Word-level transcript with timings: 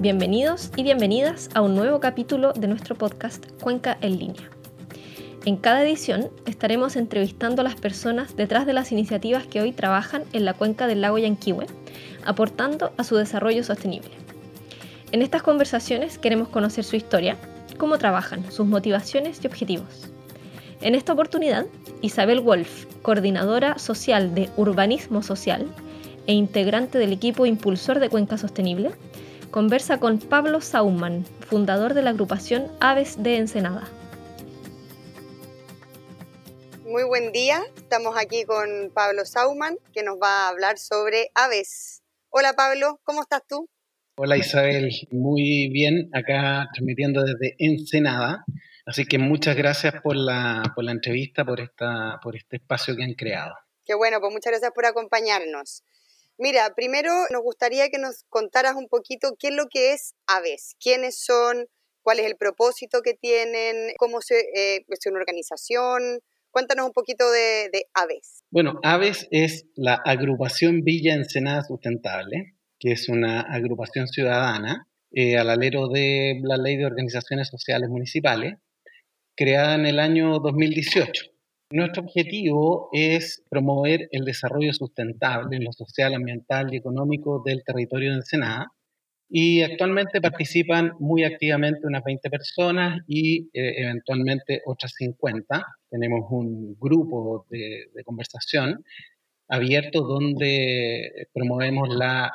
Bienvenidos 0.00 0.70
y 0.76 0.84
bienvenidas 0.84 1.50
a 1.54 1.60
un 1.60 1.74
nuevo 1.74 1.98
capítulo 1.98 2.52
de 2.52 2.68
nuestro 2.68 2.94
podcast 2.94 3.44
Cuenca 3.60 3.98
en 4.00 4.16
línea. 4.16 4.48
En 5.44 5.56
cada 5.56 5.82
edición 5.82 6.30
estaremos 6.46 6.94
entrevistando 6.94 7.62
a 7.62 7.64
las 7.64 7.74
personas 7.74 8.36
detrás 8.36 8.64
de 8.64 8.74
las 8.74 8.92
iniciativas 8.92 9.48
que 9.48 9.60
hoy 9.60 9.72
trabajan 9.72 10.22
en 10.32 10.44
la 10.44 10.54
cuenca 10.54 10.86
del 10.86 11.00
lago 11.00 11.18
Yanquihue, 11.18 11.66
aportando 12.24 12.92
a 12.96 13.02
su 13.02 13.16
desarrollo 13.16 13.64
sostenible. 13.64 14.12
En 15.10 15.20
estas 15.20 15.42
conversaciones 15.42 16.16
queremos 16.16 16.46
conocer 16.46 16.84
su 16.84 16.94
historia, 16.94 17.36
cómo 17.76 17.98
trabajan, 17.98 18.52
sus 18.52 18.68
motivaciones 18.68 19.40
y 19.42 19.48
objetivos. 19.48 20.12
En 20.80 20.94
esta 20.94 21.12
oportunidad, 21.12 21.66
Isabel 22.02 22.40
Wolf, 22.40 22.84
coordinadora 23.02 23.80
social 23.80 24.32
de 24.32 24.48
Urbanismo 24.56 25.24
Social 25.24 25.66
e 26.28 26.34
integrante 26.34 26.98
del 26.98 27.12
equipo 27.12 27.46
impulsor 27.46 27.98
de 27.98 28.10
Cuenca 28.10 28.38
Sostenible, 28.38 28.92
conversa 29.50 29.98
con 29.98 30.18
Pablo 30.18 30.60
Sauman, 30.60 31.24
fundador 31.48 31.94
de 31.94 32.02
la 32.02 32.10
agrupación 32.10 32.70
Aves 32.80 33.22
de 33.22 33.36
Ensenada. 33.36 33.88
Muy 36.84 37.04
buen 37.04 37.32
día, 37.32 37.62
estamos 37.76 38.16
aquí 38.16 38.44
con 38.44 38.90
Pablo 38.94 39.24
Sauman, 39.24 39.76
que 39.92 40.02
nos 40.02 40.16
va 40.16 40.46
a 40.46 40.48
hablar 40.48 40.78
sobre 40.78 41.30
aves. 41.34 42.02
Hola 42.30 42.54
Pablo, 42.54 43.00
¿cómo 43.04 43.22
estás 43.22 43.42
tú? 43.48 43.68
Hola 44.16 44.36
Isabel, 44.36 44.90
muy 45.10 45.68
bien, 45.70 46.10
acá 46.12 46.68
transmitiendo 46.72 47.22
desde 47.22 47.54
Ensenada. 47.58 48.44
Así 48.84 49.04
que 49.04 49.18
muchas 49.18 49.54
gracias 49.54 50.00
por 50.02 50.16
la, 50.16 50.62
por 50.74 50.82
la 50.82 50.92
entrevista, 50.92 51.44
por, 51.44 51.60
esta, 51.60 52.18
por 52.22 52.36
este 52.36 52.56
espacio 52.56 52.96
que 52.96 53.04
han 53.04 53.14
creado. 53.14 53.54
Qué 53.84 53.94
bueno, 53.94 54.18
pues 54.20 54.32
muchas 54.32 54.50
gracias 54.50 54.72
por 54.74 54.86
acompañarnos. 54.86 55.82
Mira, 56.38 56.72
primero 56.74 57.12
nos 57.30 57.42
gustaría 57.42 57.88
que 57.88 57.98
nos 57.98 58.24
contaras 58.28 58.74
un 58.74 58.88
poquito 58.88 59.36
qué 59.38 59.48
es 59.48 59.54
lo 59.54 59.66
que 59.66 59.92
es 59.92 60.14
Aves, 60.26 60.76
quiénes 60.80 61.22
son, 61.22 61.66
cuál 62.02 62.20
es 62.20 62.26
el 62.26 62.36
propósito 62.36 63.02
que 63.02 63.14
tienen, 63.14 63.92
cómo 63.98 64.20
se, 64.20 64.38
eh, 64.54 64.84
es 64.88 65.06
una 65.06 65.18
organización, 65.18 66.20
Cuéntanos 66.50 66.86
un 66.86 66.92
poquito 66.92 67.30
de, 67.30 67.70
AVES. 67.94 68.42
Bueno, 68.50 68.80
AVES 68.82 69.28
es 69.30 69.66
la 69.76 69.94
agrupación 69.94 70.82
Villa 70.82 71.14
Ensenada 71.14 71.62
Sustentable, 71.62 72.54
que 72.78 72.92
es 72.92 73.08
una 73.08 73.42
agrupación 73.42 74.08
ciudadana 74.08 74.88
eh, 75.12 75.36
al 75.36 75.50
alero 75.50 75.88
de 75.88 76.40
la 76.42 76.56
Ley 76.56 76.76
de 76.76 76.86
Organizaciones 76.86 77.48
Sociales 77.48 77.88
Municipales, 77.90 78.54
creada 79.36 79.74
en 79.74 79.86
el 79.86 80.00
año 80.00 80.38
2018. 80.38 81.26
Nuestro 81.70 82.02
objetivo 82.04 82.88
es 82.92 83.42
promover 83.50 84.08
el 84.10 84.24
desarrollo 84.24 84.72
sustentable 84.72 85.58
en 85.58 85.64
lo 85.64 85.72
social, 85.72 86.14
ambiental 86.14 86.72
y 86.72 86.78
económico 86.78 87.42
del 87.44 87.62
territorio 87.62 88.10
de 88.10 88.16
Ensenada 88.16 88.72
y 89.28 89.60
actualmente 89.60 90.22
participan 90.22 90.92
muy 90.98 91.24
activamente 91.24 91.86
unas 91.86 92.02
20 92.02 92.30
personas 92.30 93.02
y 93.06 93.50
eh, 93.52 93.82
eventualmente 93.82 94.62
otras 94.64 94.94
50. 94.96 95.62
Tenemos 95.90 96.20
un 96.30 96.74
grupo 96.80 97.44
de, 97.50 97.90
conversación 98.02 98.82
abierto 99.46 100.00
donde 100.00 101.28
promovemos 101.34 101.90
la, 101.94 102.32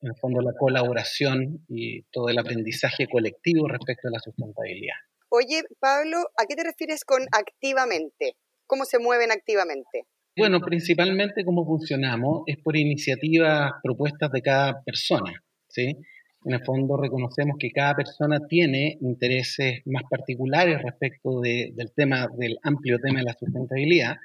en 0.00 0.08
el 0.08 0.16
fondo, 0.16 0.40
la 0.40 0.54
colaboración 0.58 1.66
y 1.68 2.02
todo 2.04 2.30
el 2.30 2.38
aprendizaje 2.38 3.06
colectivo 3.08 3.68
respecto 3.68 4.08
a 4.08 4.12
la 4.12 4.20
sustentabilidad. 4.20 4.96
Oye, 5.28 5.64
Pablo, 5.78 6.16
¿a 6.38 6.46
qué 6.46 6.56
te 6.56 6.64
refieres 6.64 7.04
con 7.04 7.26
activamente? 7.30 8.36
¿Cómo 8.70 8.84
se 8.84 9.00
mueven 9.00 9.32
activamente? 9.32 10.06
Bueno, 10.36 10.60
principalmente 10.60 11.44
cómo 11.44 11.66
funcionamos 11.66 12.44
es 12.46 12.56
por 12.58 12.76
iniciativas 12.76 13.72
propuestas 13.82 14.30
de 14.30 14.42
cada 14.42 14.80
persona, 14.84 15.42
¿sí? 15.66 15.96
En 16.44 16.52
el 16.54 16.64
fondo 16.64 16.96
reconocemos 16.96 17.56
que 17.58 17.72
cada 17.72 17.96
persona 17.96 18.38
tiene 18.48 18.96
intereses 19.00 19.80
más 19.86 20.04
particulares 20.08 20.80
respecto 20.84 21.40
del 21.40 21.92
tema, 21.96 22.28
del 22.38 22.58
amplio 22.62 23.00
tema 23.00 23.18
de 23.18 23.24
la 23.24 23.32
sustentabilidad. 23.32 24.18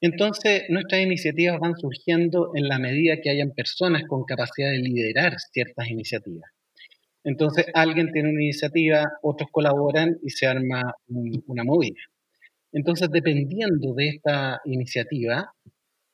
Entonces, 0.00 0.62
nuestras 0.70 1.02
iniciativas 1.02 1.60
van 1.60 1.76
surgiendo 1.76 2.52
en 2.54 2.68
la 2.68 2.78
medida 2.78 3.20
que 3.22 3.28
hayan 3.28 3.50
personas 3.50 4.04
con 4.08 4.24
capacidad 4.24 4.70
de 4.70 4.78
liderar 4.78 5.34
ciertas 5.52 5.90
iniciativas. 5.90 6.50
Entonces, 7.24 7.66
alguien 7.74 8.10
tiene 8.10 8.30
una 8.30 8.42
iniciativa, 8.42 9.04
otros 9.20 9.50
colaboran 9.52 10.16
y 10.22 10.30
se 10.30 10.46
arma 10.46 10.94
una 11.08 11.62
movida. 11.62 12.00
Entonces, 12.76 13.08
dependiendo 13.10 13.94
de 13.94 14.08
esta 14.08 14.60
iniciativa, 14.66 15.50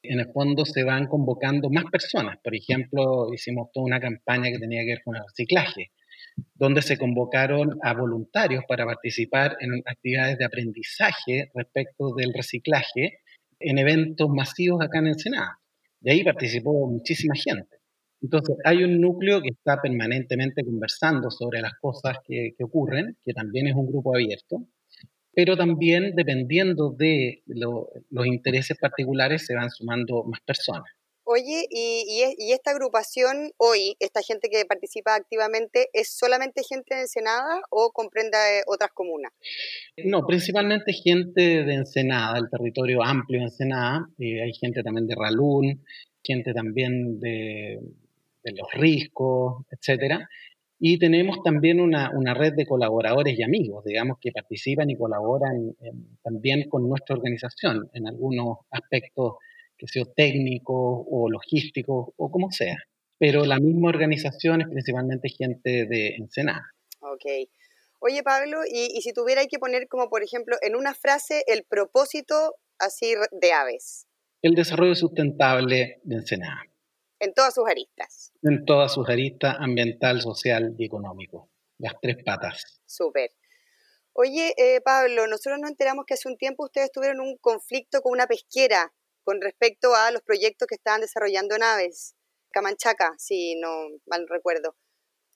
en 0.01 0.21
el 0.21 0.31
fondo 0.33 0.65
se 0.65 0.85
van 0.85 1.09
convocando 1.09 1.69
más 1.71 1.87
personas. 1.91 2.37
Por 2.41 2.55
ejemplo, 2.55 3.35
hicimos 3.35 3.73
toda 3.73 3.87
una 3.87 3.99
campaña 3.99 4.49
que 4.49 4.61
tenía 4.61 4.83
que 4.83 4.93
ver 4.95 5.03
con 5.05 5.17
el 5.17 5.23
reciclaje, 5.27 5.91
donde 6.55 6.83
se 6.83 6.97
convocaron 6.97 7.81
a 7.83 7.95
voluntarios 7.95 8.63
para 8.69 8.85
participar 8.85 9.57
en 9.59 9.83
actividades 9.85 10.39
de 10.39 10.45
aprendizaje 10.45 11.51
respecto 11.53 12.15
del 12.15 12.33
reciclaje 12.33 13.19
en 13.59 13.79
eventos 13.79 14.29
masivos 14.29 14.85
acá 14.85 15.01
en 15.01 15.09
Ensenada. 15.09 15.59
De 15.99 16.13
ahí 16.13 16.23
participó 16.23 16.89
muchísima 16.89 17.35
gente. 17.35 17.79
Entonces, 18.21 18.55
hay 18.65 18.85
un 18.85 19.01
núcleo 19.01 19.43
que 19.43 19.49
está 19.49 19.83
permanentemente 19.83 20.63
conversando 20.63 21.29
sobre 21.29 21.61
las 21.61 21.73
cosas 21.81 22.19
que, 22.25 22.55
que 22.57 22.63
ocurren, 22.63 23.17
que 23.25 23.33
también 23.33 23.67
es 23.67 23.75
un 23.75 23.89
grupo 23.89 24.15
abierto, 24.15 24.69
pero 25.35 25.57
también 25.57 26.15
dependiendo 26.15 26.91
de 26.91 27.43
los 27.47 28.27
intereses 28.27 28.77
particulares 28.79 29.47
se 29.47 29.55
van 29.55 29.71
sumando 29.71 30.25
más 30.25 30.41
personas. 30.41 30.91
Oye, 31.25 31.67
y, 31.71 32.53
esta 32.53 32.73
agrupación 32.73 33.53
hoy, 33.57 33.97
esta 34.01 34.21
gente 34.23 34.49
que 34.51 34.65
participa 34.65 35.15
activamente, 35.15 35.89
¿es 35.93 36.11
solamente 36.11 36.63
gente 36.69 36.97
de 36.97 37.03
Ensenada 37.03 37.63
o 37.71 37.93
comprende 37.93 38.37
otras 38.67 38.91
comunas? 38.93 39.33
No, 40.05 40.27
principalmente 40.27 40.93
gente 40.93 41.63
de 41.63 41.75
Ensenada, 41.75 42.39
el 42.39 42.51
territorio 42.51 43.05
amplio 43.05 43.39
de 43.39 43.45
Ensenada. 43.47 44.09
Eh, 44.19 44.43
hay 44.43 44.53
gente 44.53 44.83
también 44.83 45.07
de 45.07 45.15
Ralún, 45.15 45.85
gente 46.25 46.53
también 46.53 47.21
de, 47.21 47.79
de 48.43 48.53
Los 48.53 48.73
Riscos, 48.73 49.65
etcétera. 49.71 50.29
Y 50.85 50.99
tenemos 50.99 51.37
también 51.45 51.81
una, 51.81 52.11
una, 52.13 52.35
red 52.35 52.55
de 52.55 52.67
colaboradores 52.67 53.39
y 53.39 53.45
amigos, 53.45 53.85
digamos, 53.85 54.19
que 54.21 54.33
participan 54.33 54.91
y 54.91 54.97
colaboran 54.97 55.77
también 56.25 56.69
con 56.69 56.89
nuestra 56.89 57.15
organización 57.15 57.89
en 57.93 58.09
algunos 58.09 58.59
aspectos, 58.69 59.35
que 59.79 59.87
sea 59.87 60.03
técnicos 60.17 61.07
o 61.09 61.31
logísticos 61.31 62.09
o 62.17 62.31
como 62.33 62.51
sea. 62.51 62.79
Pero 63.17 63.45
la 63.45 63.61
misma 63.61 63.91
organización 63.91 64.63
es 64.63 64.67
principalmente 64.67 65.29
gente 65.29 65.87
de 65.87 66.17
Ensenada. 66.17 66.67
Ok. 66.99 67.49
Oye, 68.01 68.25
Pablo, 68.25 68.63
y, 68.69 68.91
y 68.93 69.03
si 69.03 69.13
tuviera 69.13 69.47
que 69.47 69.61
poner 69.61 69.87
como, 69.87 70.11
por 70.11 70.25
ejemplo, 70.25 70.57
en 70.63 70.75
una 70.75 70.95
frase 70.95 71.45
el 71.47 71.63
propósito 71.63 72.57
así 72.81 73.15
de 73.31 73.53
aves. 73.53 74.09
El 74.43 74.57
desarrollo 74.57 74.97
sustentable 74.97 76.01
de 76.03 76.15
Ensenada. 76.17 76.72
En 77.23 77.35
todas 77.35 77.55
sus 77.55 77.69
aristas. 77.69 78.33
En 78.43 78.65
todas 78.65 78.93
sus 78.93 79.09
aristas, 79.09 79.55
ambiental, 79.61 80.21
social 80.21 80.75
y 80.77 80.87
económico. 80.87 81.51
Las 81.79 81.95
tres 82.03 82.17
patas. 82.25 82.81
Súper. 82.85 83.31
Oye, 84.13 84.53
eh, 84.57 84.81
Pablo, 84.81 85.29
nosotros 85.29 85.61
nos 85.61 85.71
enteramos 85.71 86.05
que 86.05 86.15
hace 86.15 86.29
un 86.29 86.37
tiempo 86.37 86.65
ustedes 86.65 86.91
tuvieron 86.91 87.21
un 87.21 87.37
conflicto 87.37 88.01
con 88.01 88.11
una 88.11 88.27
pesquera 88.27 88.93
con 89.23 89.41
respecto 89.41 89.95
a 89.95 90.11
los 90.11 90.23
proyectos 90.23 90.67
que 90.67 90.75
estaban 90.75 91.01
desarrollando 91.01 91.55
en 91.55 91.63
aves. 91.63 92.17
Camanchaca, 92.51 93.15
si 93.19 93.55
no 93.55 93.71
mal 94.07 94.27
recuerdo. 94.29 94.75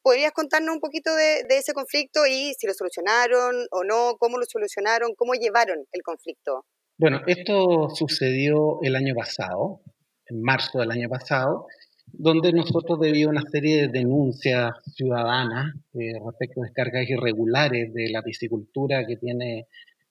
¿Podrías 0.02 0.32
contarnos 0.32 0.74
un 0.74 0.80
poquito 0.80 1.14
de, 1.14 1.44
de, 1.48 1.58
ese 1.58 1.72
conflicto 1.72 2.26
y 2.26 2.52
si 2.54 2.66
lo 2.66 2.74
solucionaron 2.74 3.68
o 3.70 3.84
no? 3.84 4.16
¿Cómo 4.18 4.38
lo 4.38 4.44
solucionaron? 4.44 5.14
¿Cómo 5.14 5.34
llevaron 5.34 5.86
el 5.92 6.02
conflicto? 6.02 6.66
Bueno, 6.98 7.20
esto 7.28 7.90
sucedió 7.90 8.80
el 8.82 8.96
año 8.96 9.14
pasado 9.14 9.82
en 10.28 10.42
marzo 10.42 10.78
del 10.78 10.90
año 10.90 11.08
pasado, 11.08 11.66
donde 12.12 12.52
nosotros, 12.52 13.00
debido 13.00 13.28
a 13.28 13.32
una 13.32 13.50
serie 13.50 13.82
de 13.82 13.88
denuncias 13.88 14.72
ciudadanas 14.94 15.74
eh, 15.94 16.12
respecto 16.24 16.62
a 16.62 16.64
descargas 16.64 17.08
irregulares 17.08 17.92
de 17.92 18.10
la 18.10 18.22
piscicultura 18.22 19.06
que 19.06 19.16
tiene 19.16 19.66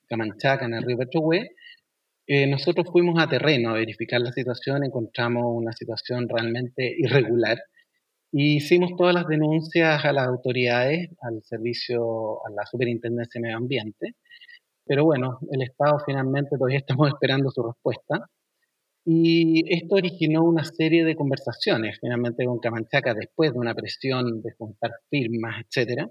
Camanchaca 0.08 0.66
en 0.66 0.74
el 0.74 0.82
río 0.82 0.98
Petrohue, 0.98 1.50
eh, 2.28 2.46
nosotros 2.46 2.88
fuimos 2.90 3.18
a 3.22 3.28
terreno 3.28 3.70
a 3.70 3.74
verificar 3.74 4.20
la 4.20 4.32
situación, 4.32 4.84
encontramos 4.84 5.44
una 5.46 5.72
situación 5.72 6.28
realmente 6.28 6.94
irregular 6.98 7.58
y 8.32 8.56
hicimos 8.56 8.90
todas 8.96 9.14
las 9.14 9.26
denuncias 9.26 10.04
a 10.04 10.12
las 10.12 10.26
autoridades, 10.26 11.08
al 11.22 11.42
servicio, 11.44 12.44
a 12.44 12.50
la 12.50 12.66
Superintendencia 12.66 13.38
de 13.38 13.42
Medio 13.42 13.56
Ambiente, 13.56 14.14
pero 14.84 15.04
bueno, 15.04 15.38
el 15.50 15.62
Estado 15.62 15.98
finalmente 16.04 16.56
todavía 16.56 16.78
estamos 16.78 17.08
esperando 17.08 17.50
su 17.50 17.62
respuesta. 17.62 18.28
Y 19.08 19.62
esto 19.72 19.94
originó 19.94 20.42
una 20.42 20.64
serie 20.64 21.04
de 21.04 21.14
conversaciones, 21.14 21.96
finalmente 22.00 22.44
con 22.44 22.58
Camanchaca, 22.58 23.14
después 23.14 23.52
de 23.52 23.58
una 23.60 23.72
presión 23.72 24.42
de 24.42 24.50
juntar 24.58 24.90
firmas, 25.08 25.64
etcétera, 25.64 26.10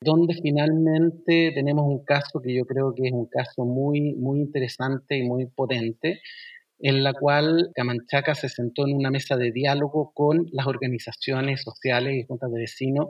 donde 0.00 0.32
finalmente 0.32 1.52
tenemos 1.54 1.84
un 1.86 2.02
caso 2.04 2.40
que 2.40 2.54
yo 2.54 2.64
creo 2.64 2.94
que 2.94 3.08
es 3.08 3.12
un 3.12 3.26
caso 3.26 3.66
muy, 3.66 4.14
muy 4.14 4.40
interesante 4.40 5.18
y 5.18 5.24
muy 5.24 5.48
potente, 5.48 6.22
en 6.78 7.02
la 7.02 7.12
cual 7.12 7.72
Camanchaca 7.74 8.34
se 8.34 8.48
sentó 8.48 8.86
en 8.86 8.96
una 8.96 9.10
mesa 9.10 9.36
de 9.36 9.52
diálogo 9.52 10.12
con 10.14 10.46
las 10.52 10.66
organizaciones 10.66 11.60
sociales 11.62 12.14
y 12.16 12.24
juntas 12.24 12.50
de 12.50 12.58
vecinos 12.58 13.08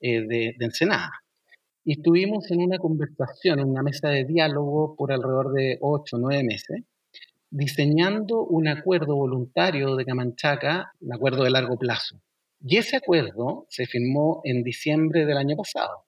de, 0.00 0.54
de 0.56 0.64
Ensenada. 0.64 1.10
Y 1.84 1.94
estuvimos 1.94 2.48
en 2.52 2.60
una 2.60 2.78
conversación, 2.78 3.58
en 3.58 3.70
una 3.70 3.82
mesa 3.82 4.08
de 4.08 4.24
diálogo 4.24 4.94
por 4.94 5.10
alrededor 5.10 5.52
de 5.52 5.78
ocho 5.80 6.14
o 6.16 6.20
nueve 6.20 6.44
meses, 6.44 6.84
diseñando 7.56 8.44
un 8.44 8.68
acuerdo 8.68 9.16
voluntario 9.16 9.96
de 9.96 10.04
Camanchaca, 10.04 10.92
un 11.00 11.14
acuerdo 11.14 11.44
de 11.44 11.50
largo 11.50 11.78
plazo. 11.78 12.20
Y 12.60 12.76
ese 12.76 12.96
acuerdo 12.96 13.66
se 13.70 13.86
firmó 13.86 14.40
en 14.44 14.62
diciembre 14.62 15.24
del 15.24 15.38
año 15.38 15.56
pasado. 15.56 16.04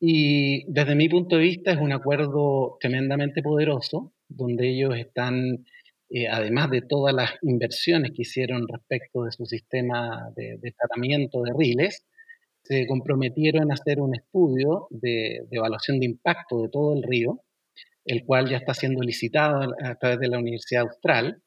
Y 0.00 0.64
desde 0.72 0.94
mi 0.94 1.08
punto 1.08 1.36
de 1.36 1.42
vista 1.42 1.72
es 1.72 1.78
un 1.78 1.92
acuerdo 1.92 2.78
tremendamente 2.80 3.42
poderoso, 3.42 4.12
donde 4.28 4.70
ellos 4.70 4.96
están, 4.96 5.66
eh, 6.08 6.28
además 6.28 6.70
de 6.70 6.80
todas 6.80 7.14
las 7.14 7.32
inversiones 7.42 8.12
que 8.12 8.22
hicieron 8.22 8.66
respecto 8.66 9.24
de 9.24 9.32
su 9.32 9.44
sistema 9.44 10.30
de, 10.34 10.56
de 10.58 10.72
tratamiento 10.72 11.42
de 11.42 11.52
riles, 11.56 12.06
se 12.62 12.86
comprometieron 12.86 13.70
a 13.70 13.74
hacer 13.74 14.00
un 14.00 14.14
estudio 14.14 14.86
de, 14.90 15.46
evaluación 15.50 15.98
de 16.00 16.06
impacto 16.06 16.62
de 16.62 16.68
todo 16.68 16.94
el 16.94 17.02
río, 17.02 17.40
el 18.10 18.24
cual 18.24 18.50
ya 18.50 18.56
está 18.56 18.74
siendo 18.74 19.02
licitado 19.02 19.72
a, 19.84 19.94
través 19.94 20.18
de 20.18 20.26
la 20.26 20.40
Universidad 20.40 20.82
Austral. 20.82 21.40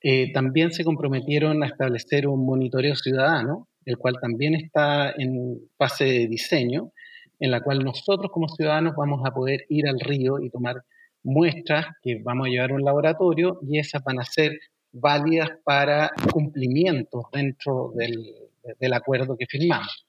Eh, 0.00 0.32
también 0.32 0.70
se 0.70 0.84
comprometieron 0.84 1.64
a 1.64 1.66
establecer 1.66 2.28
un 2.28 2.46
monitoreo 2.46 2.94
ciudadano, 2.94 3.68
el 3.84 3.98
cual 3.98 4.14
también 4.22 4.54
está 4.54 5.10
en 5.10 5.58
fase 5.76 6.04
de 6.04 6.28
diseño, 6.28 6.92
en 7.40 7.50
la 7.50 7.62
cual 7.62 7.84
nosotros 7.84 8.30
como 8.32 8.48
ciudadanos 8.48 8.94
vamos 8.96 9.22
a 9.26 9.32
poder 9.32 9.66
ir 9.70 9.88
al 9.88 9.98
río 9.98 10.38
y 10.38 10.50
tomar 10.50 10.76
muestras 11.24 11.86
que 12.00 12.20
vamos 12.22 12.46
a 12.46 12.50
llevar 12.50 12.70
a 12.70 12.74
un 12.74 12.84
laboratorio 12.84 13.58
y 13.68 13.80
esas 13.80 14.04
van 14.04 14.20
a 14.20 14.24
ser 14.24 14.52
válidas 14.92 15.50
para 15.64 16.12
cumplimientos 16.32 17.24
dentro 17.32 17.92
del 17.96 18.92
acuerdo 18.92 19.36
que 19.36 19.46
firmamos. 19.46 20.06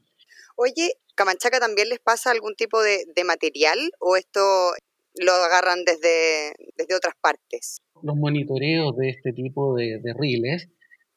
Oye, 0.56 0.92
¿Camanchaca 1.16 1.60
también 1.60 1.90
les 1.90 2.00
pasa 2.00 2.32
algún 2.32 2.56
tipo 2.56 2.82
de, 2.82 3.06
material 3.26 3.78
o 4.00 4.16
esto 4.16 4.40
lo 5.16 5.32
agarran 5.32 5.84
desde, 5.86 6.54
desde 6.76 6.96
otras 6.96 7.16
partes? 7.22 7.82
Los 8.02 8.16
monitoreos 8.16 8.96
de 8.98 9.10
este 9.10 9.34
tipo 9.34 9.76
de, 9.76 10.00
de 10.02 10.14
riles 10.14 10.70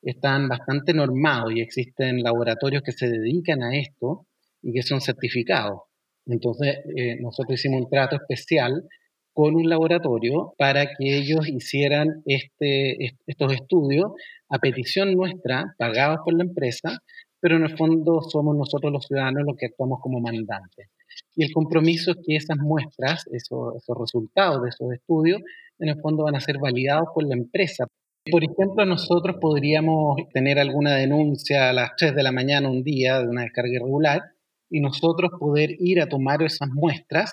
están 0.03 0.49
bastante 0.49 0.93
normados 0.94 1.53
y 1.55 1.61
existen 1.61 2.23
laboratorios 2.23 2.83
que 2.83 2.93
se 2.93 3.09
dedican 3.09 3.62
a 3.62 3.77
esto 3.77 4.27
y 4.62 4.73
que 4.73 4.83
son 4.83 5.00
certificados. 5.00 5.83
Entonces, 6.27 6.79
eh, 6.97 7.17
nosotros 7.21 7.59
hicimos 7.59 7.83
un 7.83 7.91
trato 7.91 8.17
especial 8.17 8.85
con 9.33 9.55
un 9.55 9.69
laboratorio 9.69 10.55
para 10.59 10.87
que 10.87 11.17
ellos 11.17 11.49
hicieran 11.49 12.23
este, 12.27 13.17
estos 13.27 13.53
estudios 13.53 14.12
a 14.49 14.59
petición 14.59 15.15
nuestra, 15.15 15.75
pagados 15.79 16.19
por 16.25 16.35
la 16.35 16.44
empresa, 16.44 16.99
pero 17.43 17.56
en 17.56 17.65
el 17.65 17.77
fondo 17.77 18.23
somos 18.23 18.56
nosotros 18.56 18.93
los 18.93 19.05
ciudadanos 19.05 19.43
los 19.44 19.56
que 19.56 19.67
actuamos 19.67 19.99
como 20.00 20.21
mandantes. 20.21 20.91
Y 21.35 21.43
el 21.43 21.53
compromiso 21.53 22.12
es 22.12 22.19
que 22.25 22.37
esas 22.37 22.56
muestras, 22.56 23.25
esos, 23.33 23.83
resultados 24.00 24.62
de 24.62 24.69
esos 24.69 24.93
estudios, 24.93 25.43
en 25.81 25.89
el 25.89 26.00
fondo 26.00 26.23
van 26.23 26.37
a 26.37 26.41
ser 26.41 26.59
validados 26.59 27.09
por 27.12 27.27
la 27.27 27.35
empresa. 27.35 27.89
Por 28.31 28.44
ejemplo, 28.44 28.87
nosotros 28.87 29.39
podríamos 29.41 30.19
tener 30.33 30.61
alguna 30.61 30.94
denuncia 30.94 31.69
a 31.69 31.73
las 31.73 31.91
3 31.97 32.15
de 32.15 32.23
la 32.23 32.31
mañana 32.31 32.71
un 32.71 32.85
día 32.85 33.19
de 33.19 33.27
una 33.27 33.43
descarga 33.43 33.73
irregular 33.73 34.21
y 34.71 34.79
nosotros 34.79 35.33
poder 35.41 35.71
ir 35.81 36.00
a 36.00 36.09
tomar 36.09 36.44
esas 36.44 36.69
muestras 36.73 37.33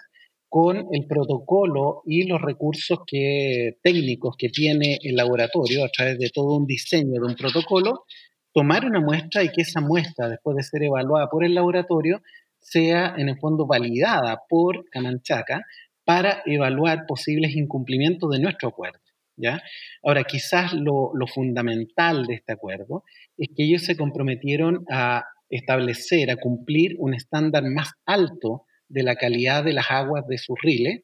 con 0.50 0.88
el 0.92 1.06
protocolo 1.06 2.02
y 2.08 2.24
los 2.24 2.42
recursos 2.42 2.98
que, 3.06 3.78
técnicos 3.84 4.36
que 4.36 4.50
tiene 4.50 4.98
el 5.04 5.16
laboratorio 5.16 5.86
a 5.86 5.90
través 5.90 6.18
de 6.18 6.32
todo 6.34 6.58
un 6.58 6.66
diseño 6.66 7.22
de 7.22 7.28
un 7.28 7.36
protocolo 7.36 8.06
tomar 8.54 8.86
una 8.86 9.00
muestra 9.00 9.44
y 9.44 9.50
que 9.50 9.62
esa 9.62 9.82
muestra, 9.82 10.30
después 10.30 10.58
de 10.58 10.64
ser 10.64 10.84
evaluada 10.84 11.30
por 11.30 11.44
el 11.44 11.56
laboratorio, 11.56 12.22
sea 12.60 13.16
en 13.18 13.30
el 13.30 13.40
fondo 13.40 13.66
validada 13.66 14.42
por 14.48 14.90
Camanchaca 14.90 15.66
para 16.04 16.42
evaluar 16.46 17.06
posibles 17.08 17.56
incumplimientos 17.56 18.30
de 18.32 18.40
nuestro 18.40 18.70
acuerdo. 18.70 19.00
¿ya? 19.38 19.62
Ahora, 20.04 20.24
quizás 20.24 20.74
lo, 20.74 21.14
fundamental 21.34 22.26
de 22.26 22.36
este 22.36 22.54
acuerdo 22.54 23.04
es 23.38 23.50
que 23.56 23.64
ellos 23.64 23.84
se 23.84 23.96
comprometieron 23.96 24.86
a 24.90 25.24
establecer, 25.50 26.30
a 26.30 26.36
cumplir 26.36 26.96
un 27.00 27.14
estándar 27.14 27.64
más 27.64 27.92
alto 28.06 28.66
de 28.88 29.04
la 29.04 29.16
calidad 29.16 29.64
de 29.64 29.74
las 29.74 29.90
aguas 29.90 30.28
de 30.28 30.38
sus 30.38 30.58
riles, 30.62 31.04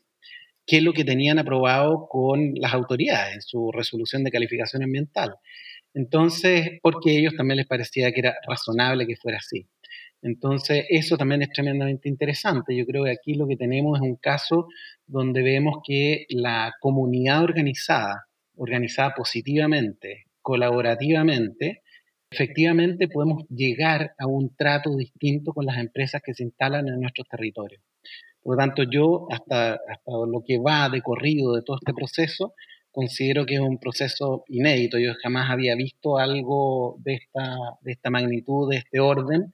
que 0.65 0.77
es 0.77 0.83
lo 0.83 0.93
que 0.93 1.05
tenían 1.05 1.39
aprobado 1.39 2.07
con 2.09 2.53
las 2.55 2.73
autoridades 2.73 3.35
en 3.35 3.41
su 3.41 3.71
resolución 3.71 4.23
de 4.23 4.31
calificación 4.31 4.83
ambiental. 4.83 5.35
Entonces, 5.95 6.79
porque 6.83 7.11
a 7.11 7.19
ellos 7.19 7.35
también 7.37 7.57
les 7.57 7.67
parecía 7.67 8.11
que 8.11 8.19
era 8.19 8.35
razonable 8.45 9.07
que 9.07 9.15
fuera 9.15 9.37
así. 9.37 9.65
Entonces, 10.21 10.85
eso 10.89 11.17
también 11.17 11.41
es 11.41 11.49
tremendamente 11.51 12.09
interesante. 12.09 12.75
Yo 12.75 12.85
creo 12.85 13.05
que 13.05 13.11
aquí 13.11 13.35
lo 13.35 13.47
que 13.47 13.55
tenemos 13.55 13.97
es 13.97 14.01
un 14.01 14.17
caso 14.17 14.67
donde 15.07 15.41
vemos 15.41 15.77
que 15.87 16.25
la 16.29 16.73
comunidad 16.81 17.43
organizada, 17.43 18.25
organizada 18.57 19.13
positivamente, 19.15 20.25
colaborativamente, 20.41 21.81
efectivamente 22.29 23.07
podemos 23.07 23.43
llegar 23.49 24.15
a 24.17 24.27
un 24.27 24.53
trato 24.55 24.97
distinto 24.97 25.53
con 25.53 25.65
las 25.65 25.77
empresas 25.77 26.21
que 26.25 26.33
se 26.33 26.43
instalan 26.43 26.87
en 26.89 26.99
nuestros 26.99 27.27
territorios. 27.29 27.81
Por 28.41 28.55
lo 28.55 28.59
tanto, 28.59 28.83
yo, 28.83 29.27
hasta, 29.31 29.73
hasta 29.73 30.11
lo 30.11 30.43
que 30.45 30.57
va 30.57 30.89
de 30.89 31.01
corrido 31.01 31.53
de 31.55 31.61
todo 31.61 31.77
este 31.77 31.93
proceso, 31.93 32.53
considero 32.95 33.45
que 33.45 33.55
es 33.55 33.59
un 33.59 33.77
proceso 33.77 34.45
inédito. 34.47 34.97
Yo 34.97 35.13
jamás 35.21 35.51
había 35.51 35.75
visto 35.75 36.17
algo 36.17 36.95
de 36.99 37.15
esta, 37.15 37.57
de 37.81 37.91
esta 37.91 38.09
magnitud, 38.09 38.71
de 38.71 38.77
este 38.77 39.01
orden. 39.01 39.53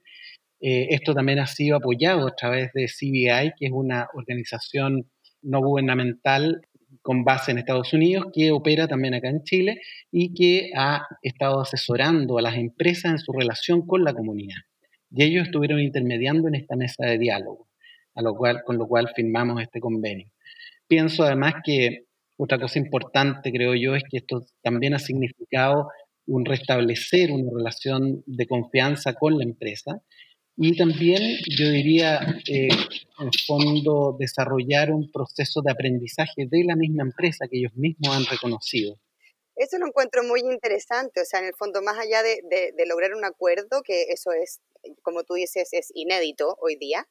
Eh, 0.60 0.86
esto 0.90 1.12
también 1.12 1.40
ha 1.40 1.46
sido 1.48 1.76
apoyado 1.76 2.28
a 2.28 2.34
través 2.36 2.72
de 2.72 2.86
CBI, 2.86 3.52
que 3.58 3.66
es 3.66 3.72
una 3.72 4.06
organización 4.14 5.10
no 5.42 5.60
gubernamental 5.60 6.62
con 7.02 7.24
base 7.24 7.50
en 7.50 7.58
Estados 7.58 7.92
Unidos, 7.92 8.26
que 8.32 8.52
opera 8.52 8.86
también 8.86 9.14
acá 9.14 9.28
en 9.28 9.42
Chile 9.42 9.80
y 10.12 10.32
que 10.34 10.70
ha 10.76 11.04
estado 11.20 11.60
asesorando 11.60 12.38
a 12.38 12.42
las 12.42 12.54
empresas 12.54 13.10
en 13.10 13.18
su 13.18 13.32
relación 13.32 13.84
con 13.84 14.04
la 14.04 14.14
comunidad. 14.14 14.60
Y 15.10 15.24
ellos 15.24 15.46
estuvieron 15.46 15.80
intermediando 15.80 16.46
en 16.46 16.54
esta 16.54 16.76
mesa 16.76 17.06
de 17.06 17.18
diálogo, 17.18 17.66
a 18.14 18.22
cual, 18.22 18.62
con 18.64 18.78
lo 18.78 18.86
cual 18.86 19.10
firmamos 19.16 19.60
este 19.60 19.80
convenio. 19.80 20.30
Pienso 20.86 21.24
además 21.24 21.54
que 21.64 22.04
otra 22.42 22.58
cosa 22.58 22.78
importante, 22.78 23.52
creo 23.52 23.74
yo, 23.74 23.94
es 23.94 24.02
que 24.10 24.18
esto 24.18 24.44
también 24.62 24.94
ha 24.94 24.98
significado 24.98 25.88
un 26.26 26.44
restablecer 26.44 27.30
una 27.30 27.50
relación 27.54 28.22
de 28.26 28.46
confianza 28.46 29.14
con 29.14 29.38
la 29.38 29.44
empresa 29.44 30.02
y 30.56 30.76
también, 30.76 31.22
yo 31.48 31.70
diría, 31.70 32.20
eh, 32.48 32.68
en 32.68 33.30
fondo, 33.46 34.16
desarrollar 34.18 34.90
un 34.90 35.10
proceso 35.10 35.62
de 35.62 35.72
aprendizaje 35.72 36.46
de 36.50 36.64
la 36.64 36.76
misma 36.76 37.04
empresa 37.04 37.46
que 37.48 37.58
ellos 37.58 37.74
mismos 37.74 38.14
han 38.14 38.26
reconocido. 38.26 38.98
Eso 39.54 39.78
lo 39.78 39.86
encuentro 39.86 40.24
muy 40.24 40.40
interesante, 40.40 41.20
o 41.20 41.24
sea, 41.24 41.40
en 41.40 41.46
el 41.46 41.54
fondo, 41.54 41.80
más 41.80 41.98
allá 41.98 42.22
de, 42.22 42.40
de 42.76 42.86
lograr 42.86 43.14
un 43.14 43.24
acuerdo, 43.24 43.82
que 43.82 44.02
eso 44.10 44.32
es, 44.32 44.60
como 45.02 45.22
tú 45.22 45.34
dices, 45.34 45.68
es 45.72 45.90
inédito 45.94 46.56
hoy 46.60 46.76
día, 46.76 47.06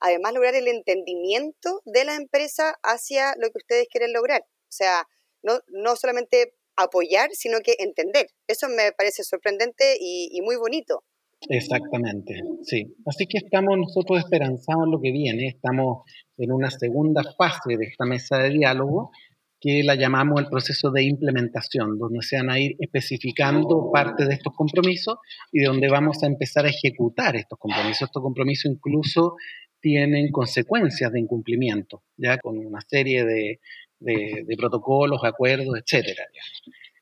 además 0.00 0.34
lograr 0.34 0.54
el 0.54 0.68
entendimiento 0.68 1.80
de 1.86 2.04
la 2.04 2.14
empresa 2.16 2.76
hacia 2.82 3.34
lo 3.36 3.50
que 3.50 3.58
ustedes 3.58 3.88
quieren 3.90 4.12
lograr. 4.12 4.44
O 4.68 4.72
sea, 4.72 5.06
no, 5.42 5.60
no 5.68 5.96
solamente 5.96 6.54
apoyar, 6.76 7.30
sino 7.32 7.58
que 7.60 7.74
entender. 7.78 8.26
Eso 8.46 8.68
me 8.68 8.92
parece 8.96 9.24
sorprendente 9.24 9.96
y, 9.98 10.40
muy 10.42 10.56
bonito. 10.56 11.04
Exactamente, 11.48 12.40
sí. 12.62 12.94
Así 13.06 13.26
que 13.26 13.38
estamos 13.38 13.76
nosotros 13.76 14.18
esperanzados 14.18 14.84
en 14.84 14.90
lo 14.90 15.00
que 15.00 15.12
viene. 15.12 15.48
Estamos 15.48 16.02
en 16.36 16.52
una 16.52 16.70
segunda 16.70 17.22
fase 17.36 17.76
de 17.76 17.86
esta 17.86 18.04
mesa 18.04 18.38
de 18.38 18.50
diálogo 18.50 19.10
que 19.60 19.82
la 19.82 19.94
llamamos 19.94 20.40
el 20.40 20.48
proceso 20.48 20.90
de 20.90 21.04
implementación, 21.04 21.98
donde 21.98 22.20
se 22.20 22.36
van 22.36 22.50
a 22.50 22.60
ir 22.60 22.76
especificando 22.78 23.90
parte 23.90 24.26
de 24.26 24.34
estos 24.34 24.52
compromisos 24.54 25.16
y 25.50 25.62
donde 25.62 25.88
vamos 25.88 26.22
a 26.22 26.26
empezar 26.26 26.66
a 26.66 26.70
ejecutar 26.70 27.36
estos 27.36 27.58
compromisos. 27.58 28.02
Estos 28.02 28.22
compromisos 28.22 28.70
incluso 28.70 29.36
tienen 29.80 30.30
consecuencias 30.30 31.10
de 31.12 31.20
incumplimiento, 31.20 32.02
ya 32.16 32.38
con 32.38 32.58
una 32.58 32.80
serie 32.80 33.24
de, 33.24 33.60
de, 34.00 34.44
protocolos, 34.56 35.20
acuerdos, 35.24 35.76
etcétera. 35.78 36.24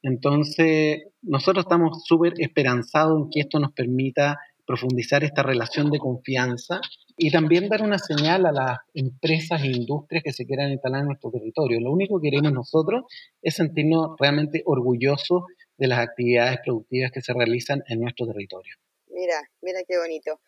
Entonces, 0.02 1.02
nosotros 1.22 1.64
estamos 1.64 2.04
súper 2.04 2.34
esperanzados 2.38 3.22
en 3.22 3.30
que 3.30 3.40
esto 3.40 3.58
nos 3.58 3.72
permita 3.72 4.38
profundizar 4.66 5.24
esta 5.24 5.42
relación 5.42 5.90
de 5.90 5.98
confianza 5.98 6.80
y 7.16 7.30
también 7.30 7.68
dar 7.68 7.82
una 7.82 7.98
señal 7.98 8.46
a 8.46 8.52
las 8.52 8.78
empresas 8.94 9.62
e 9.62 9.68
industrias 9.68 10.24
que 10.24 10.32
se 10.32 10.46
quieran 10.46 10.72
instalar 10.72 11.00
en 11.00 11.06
nuestro 11.08 11.30
territorio. 11.30 11.80
Lo 11.80 11.92
único 11.92 12.20
que 12.20 12.30
queremos 12.30 12.52
nosotros 12.52 13.04
es 13.42 13.54
sentirnos 13.54 14.16
realmente 14.18 14.62
orgullosos 14.64 15.42
de 15.76 15.86
las 15.86 15.98
actividades 15.98 16.58
productivas 16.64 17.10
que 17.12 17.20
se 17.20 17.32
realizan 17.32 17.82
en 17.88 18.00
nuestro 18.00 18.26
territorio. 18.26 18.74
Mira, 19.08 19.40
mira 19.62 19.80
qué 19.86 19.98
bonito. 19.98 20.40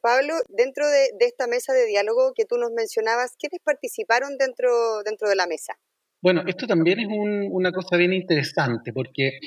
Pablo, 0.00 0.34
dentro 0.48 0.86
de, 0.86 1.12
esta 1.20 1.46
mesa 1.46 1.72
de 1.72 1.86
diálogo 1.86 2.32
que 2.34 2.44
tú 2.44 2.58
nos 2.58 2.70
mencionabas, 2.70 3.36
¿quiénes 3.38 3.60
participaron 3.64 4.36
dentro, 4.36 5.02
dentro 5.02 5.28
de 5.28 5.36
la 5.36 5.46
mesa? 5.46 5.78
Bueno, 6.24 6.42
esto 6.46 6.66
también 6.66 7.00
es 7.00 7.06
una 7.10 7.70
cosa 7.70 7.98
bien 7.98 8.14
interesante 8.14 8.94
porque 8.94 9.40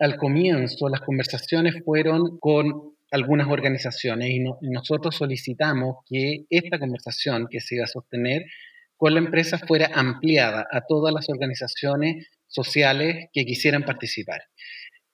al 0.00 0.16
comienzo 0.16 0.88
las 0.88 1.02
conversaciones 1.02 1.84
fueron 1.84 2.36
con 2.40 2.96
algunas 3.12 3.46
organizaciones 3.46 4.30
y, 4.30 4.40
nosotros 4.40 5.14
solicitamos 5.14 5.98
que 6.08 6.46
esta 6.50 6.80
conversación 6.80 7.46
que 7.48 7.60
se 7.60 7.76
iba 7.76 7.84
a 7.84 7.86
sostener 7.86 8.42
con 8.96 9.14
la 9.14 9.20
empresa 9.20 9.56
fuera 9.56 9.88
ampliada 9.94 10.66
a 10.72 10.80
todas 10.80 11.14
las 11.14 11.28
organizaciones 11.28 12.26
sociales 12.48 13.28
que 13.32 13.44
quisieran 13.44 13.84
participar. 13.84 14.40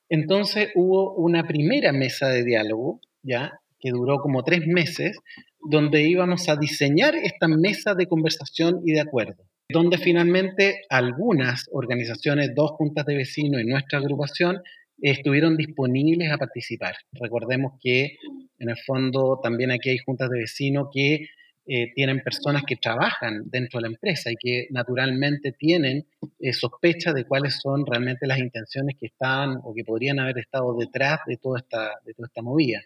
Entonces 0.08 0.70
hubo 0.76 1.12
una 1.16 1.46
primera 1.46 1.92
mesa 1.92 2.30
de 2.30 2.42
diálogo, 2.42 3.02
ya, 3.22 3.60
que 3.78 3.90
duró 3.90 4.16
como 4.20 4.44
tres 4.44 4.66
meses, 4.66 5.18
donde 5.60 6.08
íbamos 6.08 6.48
a 6.48 6.56
diseñar 6.56 7.14
esta 7.16 7.48
mesa 7.48 7.94
de 7.94 8.06
conversación 8.06 8.80
y 8.82 8.92
de 8.92 9.00
acuerdo, 9.00 9.44
donde 9.68 9.98
finalmente 9.98 10.82
algunas 10.88 11.68
organizaciones, 11.72 12.54
dos 12.54 12.72
juntas 12.72 13.04
de 13.06 13.16
vecinos 13.16 13.60
y 13.60 13.64
nuestra 13.64 13.98
agrupación, 13.98 14.62
estuvieron 15.00 15.56
disponibles 15.56 16.30
a 16.30 16.38
participar. 16.38 16.94
Recordemos 17.12 17.72
que 17.82 18.16
en 18.58 18.70
el 18.70 18.76
fondo 18.86 19.40
también 19.42 19.70
aquí 19.70 19.90
hay 19.90 19.98
juntas 19.98 20.30
de 20.30 20.38
vecinos 20.38 20.88
que 20.92 21.28
eh, 21.68 21.92
tienen 21.94 22.20
personas 22.20 22.62
que 22.64 22.76
trabajan 22.76 23.42
dentro 23.50 23.78
de 23.78 23.88
la 23.88 23.92
empresa 23.92 24.30
y 24.30 24.36
que 24.36 24.68
naturalmente 24.70 25.50
tienen 25.50 26.06
eh, 26.38 26.52
sospecha 26.52 27.12
de 27.12 27.24
cuáles 27.24 27.58
son 27.60 27.84
realmente 27.84 28.26
las 28.26 28.38
intenciones 28.38 28.96
que 28.98 29.06
están 29.06 29.58
o 29.64 29.74
que 29.74 29.84
podrían 29.84 30.20
haber 30.20 30.38
estado 30.38 30.76
detrás 30.76 31.18
de 31.26 31.36
toda 31.38 31.58
esta, 31.58 31.94
de 32.04 32.14
toda 32.14 32.28
esta 32.28 32.42
movida. 32.42 32.82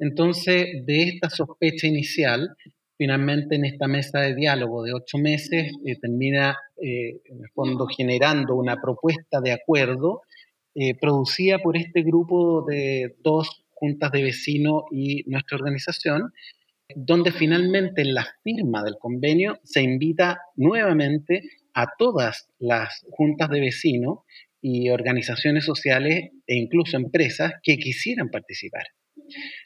Entonces, 0.00 0.84
de 0.84 1.02
esta 1.04 1.30
sospecha 1.30 1.86
inicial, 1.86 2.56
finalmente 2.98 3.54
en 3.56 3.64
esta 3.64 3.88
mesa 3.88 4.20
de 4.20 4.34
diálogo 4.34 4.82
de 4.82 4.92
ocho 4.92 5.16
meses 5.16 5.72
eh, 5.86 5.96
termina 5.98 6.58
en 6.76 7.40
el 7.42 7.48
fondo 7.54 7.86
generando 7.86 8.54
una 8.54 8.80
propuesta 8.80 9.40
de 9.40 9.52
acuerdo 9.52 10.22
producida 11.00 11.58
por 11.58 11.76
este 11.76 12.02
grupo 12.02 12.64
de 12.68 13.16
dos 13.24 13.64
juntas 13.78 14.12
de 14.12 14.22
vecinos 14.22 14.82
y 14.92 15.24
nuestra 15.26 15.56
organización, 15.56 16.32
donde 16.94 17.32
finalmente 17.32 18.02
en 18.02 18.14
la 18.14 18.26
firma 18.42 18.82
del 18.82 18.96
convenio 18.98 19.58
se 19.62 19.82
invita 19.82 20.40
nuevamente 20.56 21.42
a 21.74 21.86
todas 21.98 22.48
las 22.58 23.04
juntas 23.10 23.48
de 23.50 23.60
vecinos 23.60 24.20
y 24.60 24.90
organizaciones 24.90 25.64
sociales 25.64 26.30
e 26.46 26.56
incluso 26.56 26.96
empresas 26.96 27.52
que 27.62 27.78
quisieran 27.78 28.30
participar. 28.30 28.84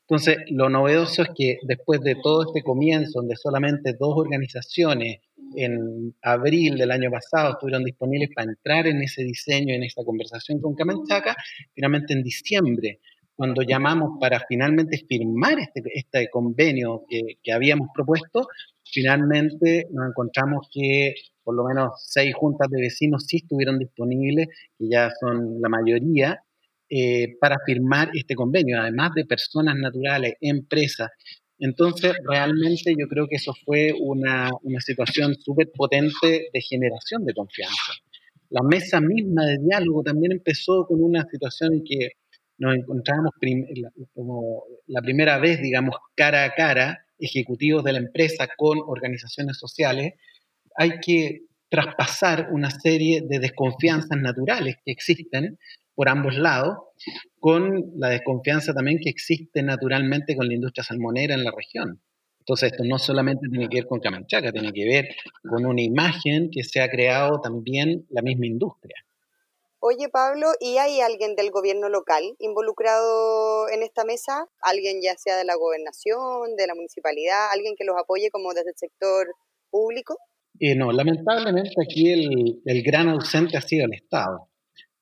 Entonces, 0.00 0.38
lo 0.50 0.68
novedoso 0.68 1.22
es 1.22 1.28
que 1.34 1.58
después 1.62 2.00
de 2.00 2.16
todo 2.22 2.44
este 2.46 2.62
comienzo, 2.62 3.20
donde 3.20 3.36
solamente 3.36 3.94
dos 3.98 4.14
organizaciones 4.16 5.20
en 5.56 6.14
abril 6.22 6.76
del 6.76 6.90
año 6.90 7.10
pasado 7.10 7.52
estuvieron 7.52 7.84
disponibles 7.84 8.30
para 8.34 8.50
entrar 8.50 8.86
en 8.86 9.02
ese 9.02 9.22
diseño, 9.22 9.74
en 9.74 9.82
esta 9.82 10.02
conversación 10.04 10.60
con 10.60 10.74
Camanchaca, 10.74 11.36
finalmente 11.74 12.14
en 12.14 12.22
diciembre 12.22 13.00
cuando 13.34 13.62
llamamos 13.62 14.18
para 14.20 14.40
finalmente 14.46 15.04
firmar 15.08 15.58
este, 15.58 15.82
este 15.94 16.28
convenio 16.30 17.04
que, 17.08 17.38
que, 17.42 17.52
habíamos 17.52 17.88
propuesto, 17.94 18.46
finalmente 18.84 19.86
nos 19.90 20.10
encontramos 20.10 20.68
que 20.72 21.14
por 21.42 21.56
lo 21.56 21.64
menos 21.64 21.92
seis 22.06 22.34
juntas 22.34 22.68
de 22.70 22.80
vecinos 22.80 23.24
sí 23.26 23.38
estuvieron 23.38 23.78
disponibles, 23.78 24.48
que 24.78 24.88
ya 24.88 25.10
son 25.18 25.60
la 25.60 25.68
mayoría, 25.68 26.40
eh, 26.94 27.38
para 27.40 27.56
firmar 27.64 28.10
este 28.12 28.34
convenio, 28.34 28.78
además 28.78 29.12
de 29.14 29.24
personas 29.24 29.76
naturales, 29.76 30.34
empresas. 30.42 31.08
Entonces, 31.58 32.12
realmente 32.28 32.94
yo 32.98 33.08
creo 33.08 33.26
que 33.28 33.36
eso 33.36 33.54
fue 33.64 33.94
una, 33.98 34.50
una 34.62 34.78
situación 34.78 35.34
súper 35.36 35.70
potente 35.74 36.50
de 36.52 36.60
generación 36.60 37.24
de 37.24 37.32
confianza. 37.32 37.92
La 38.50 38.60
mesa 38.62 39.00
misma 39.00 39.46
de 39.46 39.56
diálogo 39.64 40.02
también 40.02 40.32
empezó 40.32 40.84
con 40.86 41.02
una 41.02 41.24
situación 41.30 41.72
en 41.72 41.82
que 41.82 42.10
nos 42.58 42.74
encontramos 42.74 43.30
como 44.12 44.64
la 44.86 45.00
primera 45.00 45.38
vez, 45.38 45.62
digamos, 45.62 45.96
cara 46.14 46.44
a 46.44 46.52
cara, 46.52 47.06
ejecutivos 47.18 47.84
de 47.84 47.94
la 47.94 48.00
empresa 48.00 48.48
con 48.54 48.80
organizaciones 48.84 49.56
sociales, 49.56 50.12
hay 50.76 51.00
que 51.00 51.46
traspasar 51.70 52.48
una 52.52 52.70
serie 52.70 53.22
de 53.22 53.38
desconfianzas 53.38 54.18
naturales 54.20 54.76
que 54.84 54.92
existen 54.92 55.58
por 55.94 56.08
ambos 56.08 56.34
lados, 56.36 56.76
con 57.38 57.92
la 57.96 58.08
desconfianza 58.08 58.72
también 58.72 58.98
que 59.02 59.10
existe 59.10 59.62
naturalmente 59.62 60.36
con 60.36 60.48
la 60.48 60.54
industria 60.54 60.84
salmonera 60.84 61.34
en 61.34 61.44
la 61.44 61.52
región. 61.56 62.02
Entonces, 62.40 62.72
esto 62.72 62.82
no 62.84 62.98
solamente 62.98 63.46
tiene 63.48 63.68
que 63.68 63.78
ver 63.78 63.86
con 63.86 64.00
Camanchaca, 64.00 64.50
tiene 64.50 64.72
que 64.72 64.84
ver 64.84 65.08
con 65.48 65.64
una 65.64 65.80
imagen 65.80 66.50
que 66.50 66.64
se 66.64 66.80
ha 66.80 66.88
creado 66.88 67.40
también 67.40 68.04
la 68.10 68.22
misma 68.22 68.46
industria. 68.46 68.96
Oye, 69.84 70.08
Pablo, 70.08 70.46
¿y 70.60 70.78
hay 70.78 71.00
alguien 71.00 71.34
del 71.34 71.50
gobierno 71.50 71.88
local 71.88 72.22
involucrado 72.38 73.68
en 73.68 73.82
esta 73.82 74.04
mesa? 74.04 74.46
¿Alguien 74.60 75.00
ya 75.02 75.16
sea 75.16 75.36
de 75.36 75.44
la 75.44 75.56
gobernación, 75.56 76.54
de 76.56 76.66
la 76.68 76.74
municipalidad, 76.76 77.50
alguien 77.52 77.74
que 77.76 77.84
los 77.84 77.96
apoye 77.96 78.30
como 78.30 78.54
desde 78.54 78.70
el 78.70 78.76
sector 78.76 79.34
público? 79.70 80.16
Eh, 80.60 80.76
no, 80.76 80.92
lamentablemente 80.92 81.74
aquí 81.82 82.12
el, 82.12 82.60
el, 82.64 82.82
gran 82.84 83.08
ausente 83.08 83.56
ha 83.56 83.60
sido 83.60 83.86
el 83.86 83.94
Estado. 83.94 84.48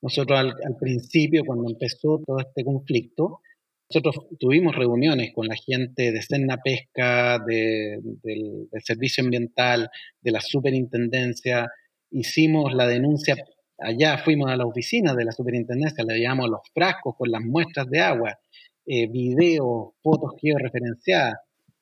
Nosotros 0.01 0.39
al, 0.39 0.49
al, 0.49 0.77
principio, 0.79 1.43
cuando 1.45 1.69
empezó 1.69 2.21
todo 2.25 2.39
este 2.39 2.63
conflicto, 2.63 3.41
nosotros 3.89 4.27
tuvimos 4.39 4.75
reuniones 4.75 5.33
con 5.33 5.47
la 5.47 5.55
gente 5.55 6.11
de 6.11 6.21
Senna 6.21 6.57
Pesca, 6.57 7.39
de, 7.45 7.99
del, 8.23 8.67
Servicio 8.83 9.23
Ambiental, 9.23 9.89
de 10.21 10.31
la 10.31 10.41
Superintendencia, 10.41 11.69
hicimos 12.09 12.73
la 12.73 12.87
denuncia 12.87 13.35
Allá 13.81 14.19
fuimos 14.19 14.49
a 14.51 14.55
la 14.55 14.65
oficina 14.65 15.15
de 15.15 15.25
la 15.25 15.31
superintendencia, 15.31 16.03
le 16.03 16.19
llevamos 16.19 16.49
los 16.49 16.61
frascos 16.71 17.15
con 17.17 17.31
las 17.31 17.41
muestras 17.41 17.89
de 17.89 17.99
agua, 17.99 18.39
eh, 18.85 19.07
videos, 19.07 19.93
fotos 20.03 20.33
georreferenciadas. 20.39 21.39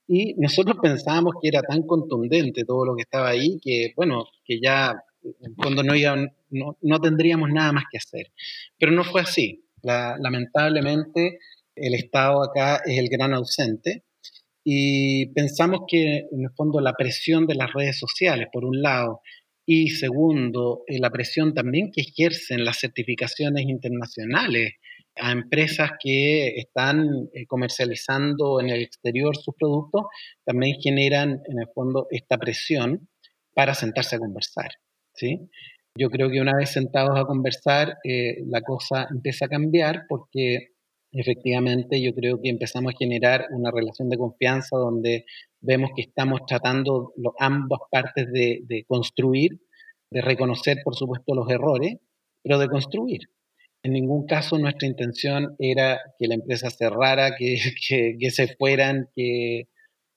Y 0.08 0.34
nosotros 0.36 0.78
pensábamos 0.82 1.34
que 1.42 1.50
era 1.50 1.62
tan 1.62 1.84
contundente 1.84 2.64
todo 2.64 2.86
lo 2.86 2.96
que 2.96 3.02
estaba 3.02 3.28
ahí 3.30 3.60
que, 3.62 3.92
bueno, 3.98 4.24
que 4.46 4.62
ya 4.62 4.96
cuando 5.58 5.84
no, 5.84 5.94
no, 6.51 6.77
no, 6.82 7.00
tendríamos 7.00 7.50
nada 7.50 7.72
más 7.72 7.86
que 7.91 7.98
hacer. 7.98 8.32
Pero 8.77 8.91
no 8.91 9.03
fue 9.03 9.22
así. 9.22 9.63
lamentablemente, 9.84 11.39
el 11.75 11.94
Estado 11.94 12.44
acá 12.44 12.82
es 12.86 12.98
el 12.98 13.10
gran 13.10 13.34
ausente 13.34 14.03
y 14.63 15.27
pensamos 15.34 15.82
que, 15.88 16.27
en 16.32 16.44
el 16.44 16.51
fondo, 16.56 16.82
la 16.82 16.94
presión 16.94 17.48
de 17.48 17.56
las 17.56 17.74
redes 17.74 17.98
sociales, 17.98 18.48
por 18.51 18.65
un 18.65 18.82
lado, 18.82 19.22
y 19.65 19.89
segundo, 19.89 20.84
eh, 20.88 21.00
la 21.00 21.12
presión 21.12 21.53
también 21.53 21.91
que 21.91 22.01
ejercen 22.01 22.65
las 22.65 22.79
certificaciones 22.79 23.63
internacionales 23.63 24.74
a 25.15 25.32
empresas 25.32 25.91
que 26.01 26.58
están 26.58 27.29
eh, 27.34 27.46
comercializando 27.46 28.60
en 28.60 28.70
el 28.70 28.82
exterior 28.82 29.36
sus 29.38 29.56
productos, 29.56 30.03
también 30.44 30.77
generan 30.82 31.41
en 31.48 31.60
el 31.60 31.68
fondo 31.74 32.08
esta 32.10 32.38
presión 32.38 33.10
para 33.53 33.75
sentarse 33.75 34.15
a 34.15 34.20
conversar. 34.20 34.70
¿sí? 35.13 35.50
Yo 36.00 36.10
creo 36.10 36.29
que 36.29 36.39
una 36.39 36.56
vez 36.56 36.72
sentados 36.72 37.20
a 37.20 37.25
conversar, 37.25 37.98
eh, 38.06 38.38
la 38.48 38.62
cosa 38.62 39.10
empieza 39.12 39.46
a 39.46 39.50
cambiar 39.50 40.06
porque 40.08 40.70
efectivamente 41.12 42.01
yo 42.01 42.15
creo 42.15 42.39
que 42.41 42.48
empezamos 42.50 42.94
a 42.94 42.98
generar 42.98 43.48
una 43.51 43.70
relación 43.70 44.08
de 44.08 44.18
confianza 44.18 44.77
donde 44.77 45.25
vemos 45.60 45.89
que 45.94 46.03
estamos 46.03 46.39
tratando 46.48 47.12
ambas 47.38 47.82
partes 47.91 48.32
de, 48.32 48.86
construir, 48.88 49.60
de 50.10 50.22
reconocer 50.22 50.77
por 50.86 50.96
supuesto 50.96 51.36
los 51.36 51.50
errores, 51.50 51.98
pero 52.41 52.60
de 52.60 52.70
construir. 52.70 53.20
En 53.84 53.91
ningún 53.91 54.25
caso 54.25 54.58
nuestra 54.58 54.88
intención 54.88 55.58
era 55.60 56.00
que 56.18 56.27
la 56.27 56.36
empresa 56.36 56.70
cerrara, 56.70 57.36
que, 57.38 57.58
que, 58.20 58.32
se 58.32 58.48
fueran, 58.56 59.10
que 59.13 59.68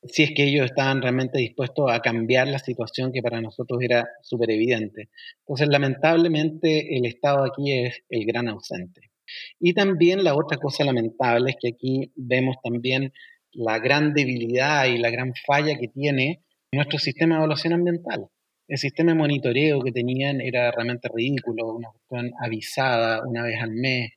si 0.04 0.24
es 0.24 0.32
que 0.34 0.44
ellos 0.44 0.66
estaban 0.66 1.00
realmente 1.00 1.38
dispuestos 1.38 1.90
a 1.90 2.00
cambiar 2.00 2.48
la 2.48 2.58
situación 2.58 3.12
que 3.12 3.22
para 3.22 3.40
nosotros 3.40 3.80
era 3.82 4.08
súper 4.22 4.50
evidente. 4.50 5.10
Entonces, 5.40 5.68
lamentablemente, 5.68 6.96
el 6.96 7.06
Estado 7.06 7.44
aquí 7.44 7.72
es 7.72 8.02
el 8.08 8.26
gran 8.26 8.48
ausente. 8.48 9.12
Y 9.60 9.74
también 9.74 10.24
la 10.24 10.34
otra 10.34 10.58
cosa 10.58 10.84
lamentable 10.84 11.50
es 11.50 11.56
que 11.60 11.68
aquí 11.68 12.12
vemos 12.16 12.56
también 12.62 13.12
la 13.52 13.78
gran 13.78 14.12
debilidad 14.12 14.86
y 14.86 14.98
la 14.98 15.10
gran 15.10 15.32
falla 15.46 15.78
que 15.78 15.88
tiene 15.88 16.42
nuestro 16.72 16.98
sistema 16.98 17.34
de 17.34 17.40
evaluación 17.40 17.74
ambiental. 17.74 18.28
El 18.68 18.78
sistema 18.78 19.12
de 19.12 19.18
monitoreo 19.18 19.82
que 19.82 19.92
tenían 19.92 20.40
era 20.40 20.70
realmente 20.70 21.08
ridículo, 21.14 21.74
una 21.74 21.90
cuestión 21.90 22.32
avisada 22.40 23.22
una 23.26 23.42
vez 23.42 23.60
al 23.60 23.72
mes, 23.72 24.12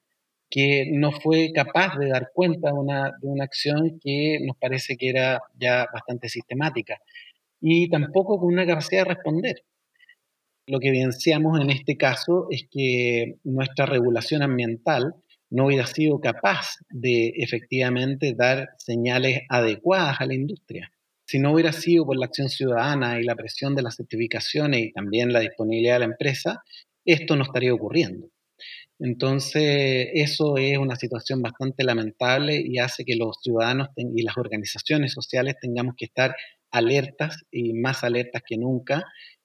que 0.49 0.89
no 0.91 1.11
fue 1.11 1.51
capaz 1.53 1.97
de 1.97 2.09
dar 2.09 2.31
cuenta 2.33 2.69
de 2.69 2.73
una, 2.73 3.11
de 3.21 3.27
una 3.27 3.43
acción 3.43 3.99
que 4.01 4.39
nos 4.41 4.57
parece 4.57 4.95
que 4.95 5.09
era 5.09 5.41
ya 5.59 5.87
bastante 5.91 6.29
sistemática 6.29 6.97
y 7.61 7.89
tampoco 7.89 8.39
con 8.39 8.53
una 8.53 8.65
capacidad 8.65 9.03
de 9.03 9.13
responder. 9.15 9.63
Lo 10.67 10.79
que 10.79 10.89
evidenciamos 10.89 11.59
en 11.59 11.69
este 11.69 11.97
caso 11.97 12.47
es 12.49 12.67
que 12.69 13.35
nuestra 13.43 13.85
regulación 13.85 14.41
ambiental 14.41 15.15
no 15.49 15.67
hubiera 15.67 15.85
sido 15.85 16.19
capaz 16.19 16.77
de 16.89 17.33
efectivamente 17.37 18.33
dar 18.35 18.69
señales 18.77 19.41
adecuadas 19.49 20.19
a 20.19 20.25
la 20.25 20.33
industria. 20.33 20.91
Si 21.27 21.39
no 21.39 21.53
hubiera 21.53 21.71
sido 21.71 22.05
por 22.05 22.17
la 22.17 22.25
acción 22.27 22.49
ciudadana 22.49 23.19
y 23.19 23.23
la 23.23 23.35
presión 23.35 23.75
de 23.75 23.81
las 23.81 23.95
certificaciones 23.95 24.81
y 24.81 24.91
también 24.91 25.33
la 25.33 25.39
disponibilidad 25.39 25.95
de 25.95 25.99
la 25.99 26.05
empresa, 26.05 26.63
esto 27.03 27.35
no 27.35 27.43
estaría 27.43 27.73
ocurriendo. 27.73 28.29
Entonces, 28.99 30.07
eso 30.13 30.57
es 30.57 30.77
una 30.77 30.95
situación 30.95 31.41
bastante 31.41 31.83
lamentable 31.83 32.61
y 32.63 32.79
hace 32.79 33.03
que 33.03 33.15
los 33.15 33.37
ciudadanos 33.41 33.89
y 33.95 34.23
las 34.23 34.37
organizaciones 34.37 35.11
sociales 35.11 35.55
tengamos 35.59 35.95
que 35.97 36.05
estar 36.05 36.35
alertas 36.71 37.37
y 37.51 37.73
más 37.73 38.03
alertas 38.03 38.41
que 38.47 38.57
nunca 38.57 39.03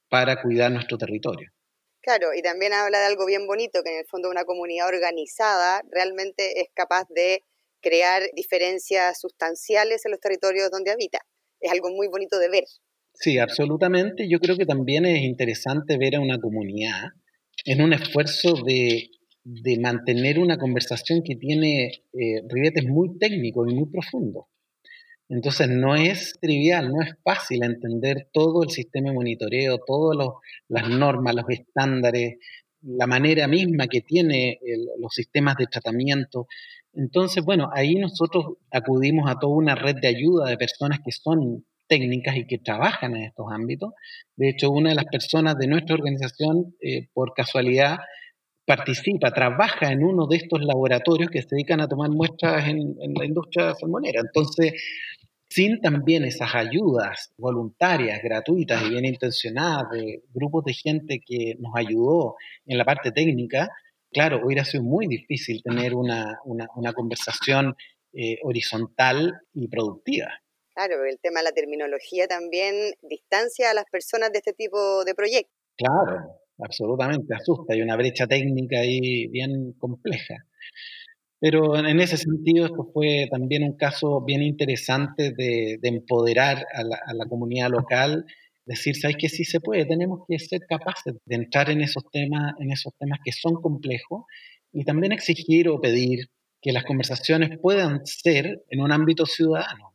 para 0.09 0.40
cuidar 0.40 0.71
nuestro 0.71 0.99
territorio. 0.99 1.50
Claro, 2.02 2.28
y 2.35 2.42
también 2.42 2.73
habla 2.73 3.00
de 3.00 3.07
algo 3.07 3.26
bien 3.26 3.47
bonito, 3.47 3.83
que 3.83 3.92
en 3.92 3.99
el 3.99 4.07
fondo 4.07 4.30
una 4.30 4.45
comunidad 4.45 4.88
organizada 4.88 5.83
realmente 5.90 6.61
es 6.61 6.69
capaz 6.75 7.07
de 7.11 7.45
crear 7.83 8.23
diferencias 8.35 9.21
sustanciales 9.21 10.04
en 10.07 10.12
los 10.12 10.21
territorios 10.21 10.71
donde 10.71 10.92
habita. 10.92 11.19
Es 11.61 11.71
algo 11.73 11.90
muy 11.90 12.09
bonito 12.09 12.38
de 12.38 12.49
ver. 12.49 12.64
Sí, 13.14 13.38
absolutamente. 13.38 14.28
Yo 14.30 14.38
creo 14.38 14.57
que 14.57 14.64
también 14.64 15.04
es 15.04 15.23
interesante 15.23 15.99
ver 15.99 16.16
a 16.16 16.21
una 16.21 16.38
comunidad 16.38 17.09
en 17.64 17.83
un 17.83 17.92
esfuerzo 17.92 18.54
de, 18.64 19.11
mantener 19.44 20.38
una 20.38 20.59
conversación 20.59 21.23
que 21.23 21.37
tiene 21.37 22.04
eh, 22.12 22.42
ribetes 22.49 22.85
muy 22.87 23.18
técnicos 23.18 23.70
y 23.70 23.75
muy 23.75 23.87
profundos. 23.87 24.44
Entonces 25.28 25.68
no 25.68 25.94
es 25.94 26.38
trivial, 26.40 26.92
no 26.92 27.02
es 27.02 27.14
fácil 27.23 27.62
entender 27.62 28.28
todo 28.32 28.64
el 28.64 28.70
sistema 28.70 29.11
de 29.11 29.14
monitoreo, 29.14 29.78
todas 29.87 30.18
las 30.68 30.88
normas, 30.88 31.37
los 31.37 31.49
estándares, 31.49 32.35
la 32.82 33.06
manera 33.06 33.47
misma 33.47 33.87
que 33.87 34.00
tiene 34.00 34.59
los 34.99 35.14
sistemas 35.14 35.56
de 35.56 35.66
tratamiento. 35.66 36.49
Entonces, 36.92 37.44
bueno, 37.44 37.70
ahí 37.73 37.94
nosotros 37.94 38.56
acudimos 38.73 39.30
a 39.30 39.38
toda 39.38 39.54
una 39.54 39.76
red 39.76 39.97
de 40.02 40.09
ayuda 40.09 40.49
de 40.49 40.56
personas 40.56 40.99
que 41.04 41.12
son 41.12 41.64
técnicas 41.87 42.37
y 42.37 42.47
que 42.47 42.59
trabajan 42.59 43.16
en 43.16 43.25
estos 43.25 43.47
ámbitos. 43.52 43.92
De 44.37 44.49
hecho, 44.49 44.70
una 44.70 44.90
de 44.90 44.97
las 44.97 45.06
personas 45.06 45.56
de 45.59 45.66
nuestra 45.68 45.94
organización, 45.94 46.75
eh, 46.80 47.09
por 47.12 47.35
casualidad, 47.35 47.99
participa, 48.70 49.32
trabaja 49.32 49.90
en 49.90 50.04
uno 50.04 50.28
de 50.28 50.36
estos 50.36 50.60
laboratorios 50.62 51.28
que 51.28 51.42
se 51.42 51.48
dedican 51.50 51.80
a 51.80 51.88
tomar 51.88 52.08
muestras 52.08 52.68
en, 52.68 52.96
en 53.00 53.14
la 53.14 53.24
industria 53.24 53.74
salmonera. 53.74 54.20
Entonces, 54.20 54.74
sin 55.48 55.80
también 55.80 56.24
esas 56.24 56.54
ayudas 56.54 57.32
voluntarias, 57.36 58.22
gratuitas 58.22 58.80
y 58.84 58.90
bien 58.90 59.04
intencionadas 59.04 59.90
de 59.90 60.22
grupos 60.32 60.64
de 60.64 60.74
gente 60.74 61.18
que 61.18 61.56
nos 61.58 61.72
ayudó 61.74 62.36
en 62.64 62.78
la 62.78 62.84
parte 62.84 63.10
técnica, 63.10 63.70
claro, 64.12 64.40
hubiera 64.44 64.64
sido 64.64 64.84
muy 64.84 65.08
difícil 65.08 65.60
tener 65.64 65.96
una, 65.96 66.38
conversación 66.94 67.74
eh, 68.12 68.38
horizontal 68.44 69.40
y 69.52 69.66
productiva. 69.66 70.28
Claro, 70.76 71.04
el 71.04 71.18
tema 71.18 71.40
de 71.40 71.44
la 71.46 71.52
terminología 71.52 72.28
también 72.28 72.94
distancia 73.02 73.72
a 73.72 73.74
las 73.74 73.86
personas 73.90 74.30
de 74.30 74.38
este 74.38 74.52
tipo 74.52 75.04
de 75.04 75.16
proyectos. 75.16 75.56
Claro, 75.76 76.39
absolutamente, 76.62 77.34
asusta. 77.34 77.74
Hay 77.74 77.82
una 77.82 77.96
brecha 77.96 78.26
técnica 78.26 78.80
ahí 78.80 79.26
bien 79.28 79.72
compleja. 79.78 80.36
Pero 81.40 81.78
en 81.78 82.00
ese 82.00 82.18
sentido, 82.18 82.66
esto 82.66 82.90
fue 82.92 83.26
también 83.30 83.62
un 83.64 83.76
caso 83.76 84.22
bien 84.22 84.42
interesante 84.42 85.32
de, 85.32 85.78
empoderar 85.82 86.66
a 86.74 86.84
la, 86.84 87.26
comunidad 87.26 87.70
local, 87.70 88.26
decir, 88.66 88.94
¿sabes 88.94 89.16
que 89.16 89.30
sí 89.30 89.44
se 89.44 89.58
puede? 89.58 89.86
Tenemos 89.86 90.20
que 90.28 90.38
ser 90.38 90.60
capaces 90.68 91.14
de 91.24 91.34
entrar 91.34 91.70
en 91.70 91.80
esos 91.80 92.04
temas, 92.12 92.52
en 92.60 92.70
esos 92.72 92.92
temas 92.98 93.20
que 93.24 93.32
son 93.32 93.54
complejos 93.54 94.24
y 94.70 94.84
también 94.84 95.12
exigir 95.12 95.70
o 95.70 95.80
pedir 95.80 96.26
que 96.60 96.72
las 96.72 96.84
conversaciones 96.84 97.58
puedan 97.58 98.04
ser 98.04 98.62
en 98.68 98.80
un 98.82 98.92
ámbito 98.92 99.24
ciudadano. 99.24 99.94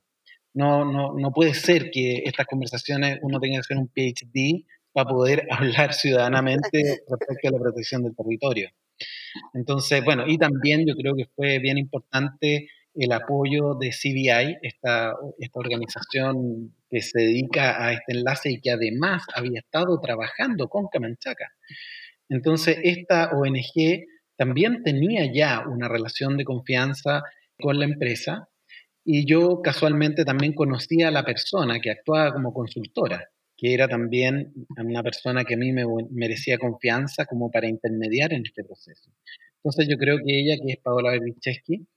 No, 0.56 0.84
no, 0.84 1.14
no 1.14 1.32
puede 1.32 1.54
ser 1.54 1.92
que 1.92 2.24
estas 2.26 2.48
conversaciones 2.48 3.20
uno 3.22 3.40
tenga 3.40 3.58
que 3.58 3.60
hacer 3.60 3.78
un 3.78 3.90
PhD 3.90 4.66
para 4.96 5.10
poder 5.10 5.46
hablar 5.52 5.94
ciudadanamente 5.94 7.02
respecto 7.10 7.50
a 7.50 7.52
la 7.52 7.60
protección 7.60 8.04
del 8.04 8.16
territorio. 8.16 8.70
Entonces, 9.54 10.04
bueno, 10.04 10.24
y 10.26 10.38
también 10.38 10.88
yo 10.88 10.96
creo 10.96 11.16
que 11.16 11.28
fue 11.36 11.60
bien 11.60 11.78
importante 11.78 12.70
el 12.96 13.12
apoyo 13.12 13.76
de 13.76 13.90
CBI, 13.90 14.58
esta, 14.62 15.14
esta 15.38 15.60
organización 15.60 16.74
que 16.90 17.02
se 17.02 17.20
dedica 17.20 17.86
a 17.86 17.92
este 17.92 18.14
enlace 18.14 18.52
y 18.52 18.62
que 18.62 18.72
además 18.72 19.24
había 19.36 19.60
estado 19.60 20.00
trabajando 20.00 20.70
con 20.70 20.88
Camanchaca. 20.88 21.52
Entonces, 22.30 22.78
esta 22.84 23.32
ONG 23.32 24.06
también 24.38 24.82
tenía 24.84 25.30
ya 25.30 25.66
una 25.68 25.90
relación 25.90 26.38
de 26.38 26.46
confianza 26.46 27.24
con 27.60 27.80
la 27.80 27.86
empresa 27.86 28.48
y 29.04 29.26
yo 29.30 29.62
casualmente 29.62 30.24
también 30.24 30.54
conocía 30.54 31.10
a 31.10 31.12
la 31.12 31.26
persona 31.26 31.82
que 31.82 31.92
actuaba 31.92 32.32
como 32.32 32.54
consultora 32.54 33.30
que 33.58 33.74
era 33.74 33.88
también 33.88 34.54
una 34.78 35.04
persona 35.04 35.46
que 35.46 35.54
a 35.54 35.58
mí 35.58 35.72
me 35.72 35.86
merecía 36.12 36.58
confianza 36.58 37.26
como 37.26 37.50
para 37.50 37.68
intermediar 37.68 38.34
en 38.34 38.44
este 38.46 38.64
proceso. 38.64 39.12
Entonces 39.58 39.88
yo 39.90 39.98
creo 39.98 40.18
que 40.18 40.40
ella, 40.40 40.56
que 40.62 40.74
es 40.74 40.78
Paola 40.80 41.12
Berbicheski, 41.12 41.88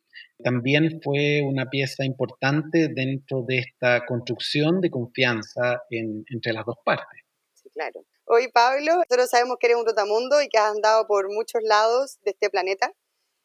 también 0.43 1.01
fue 1.03 1.43
una 1.43 1.69
pieza 1.69 2.05
importante 2.05 2.89
dentro 2.89 3.43
de 3.43 3.59
esta 3.59 4.07
construcción 4.07 4.81
de 4.81 4.91
confianza 4.91 5.83
entre 5.91 6.53
las 6.53 6.65
dos 6.65 6.77
partes. 6.85 7.21
Sí, 7.55 7.69
claro. 7.71 8.05
Hoy, 8.25 8.49
Pablo, 8.53 8.97
nosotros 8.97 9.31
sabemos 9.31 9.57
que 9.59 9.67
eres 9.67 9.79
un 9.79 9.87
rotamundo 9.87 10.41
y 10.43 10.49
que 10.49 10.59
has 10.59 10.71
andado 10.71 11.07
por 11.07 11.33
muchos 11.33 11.63
lados 11.63 12.19
de 12.25 12.33
este 12.33 12.51
planeta. 12.51 12.93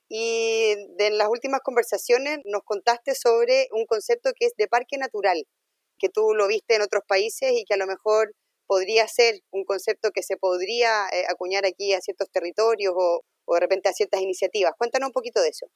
Y 0.10 0.76
en 1.00 1.18
las 1.18 1.30
últimas 1.30 1.62
conversaciones 1.62 2.40
nos 2.46 2.62
contaste 2.64 3.16
sobre 3.16 3.68
un 3.72 3.86
concepto 3.86 4.32
que 4.38 4.46
es 4.46 4.54
de 4.58 4.68
parque 4.68 4.98
natural 4.98 5.44
que 6.04 6.10
tú 6.10 6.34
lo 6.36 6.50
viste 6.50 6.76
en 6.76 6.82
otros 6.82 7.04
países 7.08 7.54
y 7.54 7.64
que 7.64 7.76
a 7.76 7.78
lo 7.78 7.88
mejor 7.88 8.36
podría 8.68 9.08
ser 9.08 9.36
un 9.52 9.64
concepto 9.64 10.12
que 10.12 10.22
se 10.22 10.36
podría 10.36 11.08
eh, 11.14 11.24
acuñar 11.30 11.66
aquí 11.66 11.94
a 11.94 12.02
ciertos 12.02 12.30
territorios 12.30 12.94
o, 12.94 13.22
de 13.54 13.60
repente 13.60 13.88
a 13.88 13.94
ciertas 13.94 14.22
iniciativas. 14.22 14.74
Cuéntanos 14.78 15.08
un 15.08 15.14
poquito 15.14 15.42
de 15.42 15.50
eso. 15.50 15.68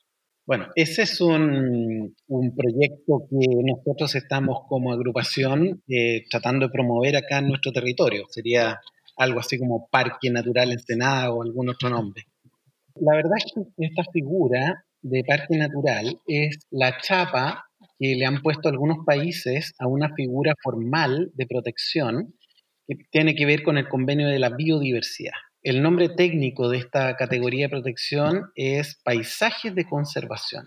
Bueno, 0.45 0.67
ese 0.75 1.03
es 1.03 1.21
un, 1.21 2.15
proyecto 2.27 3.27
que 3.29 3.47
nosotros 3.63 4.15
estamos 4.15 4.59
como 4.67 4.91
agrupación 4.91 5.81
eh, 5.87 6.23
tratando 6.29 6.67
de 6.67 6.71
promover 6.71 7.15
acá 7.15 7.39
en 7.39 7.49
nuestro 7.49 7.71
territorio. 7.71 8.25
Sería 8.29 8.79
algo 9.17 9.39
así 9.39 9.57
como 9.57 9.87
Parque 9.89 10.29
Natural 10.29 10.71
Ensenada 10.71 11.31
o 11.31 11.41
algún 11.41 11.69
otro 11.69 11.89
nombre. 11.89 12.23
La 12.95 13.15
verdad 13.15 13.37
es 13.37 13.53
que 13.53 13.85
esta 13.85 14.03
figura 14.11 14.85
de 15.01 15.23
Parque 15.25 15.57
Natural 15.57 16.19
es 16.27 16.59
la 16.71 16.97
chapa 16.99 17.66
que 17.99 18.15
le 18.15 18.25
han 18.25 18.41
puesto 18.41 18.69
algunos 18.69 19.05
países 19.05 19.73
a 19.79 19.87
una 19.87 20.13
figura 20.15 20.53
formal 20.61 21.31
de 21.33 21.47
protección 21.47 22.33
que 22.87 22.95
tiene 23.11 23.35
que 23.35 23.45
ver 23.45 23.63
con 23.63 23.77
el 23.77 23.87
convenio 23.87 24.27
de 24.27 24.39
la 24.39 24.49
biodiversidad. 24.49 25.33
El 25.63 25.81
nombre 25.81 26.09
técnico 26.09 26.69
de 26.69 26.77
esta 26.77 27.15
categoría 27.15 27.65
de 27.65 27.69
protección 27.69 28.51
es 28.55 28.99
paisajes 29.03 29.75
de 29.75 29.85
conservación, 29.85 30.65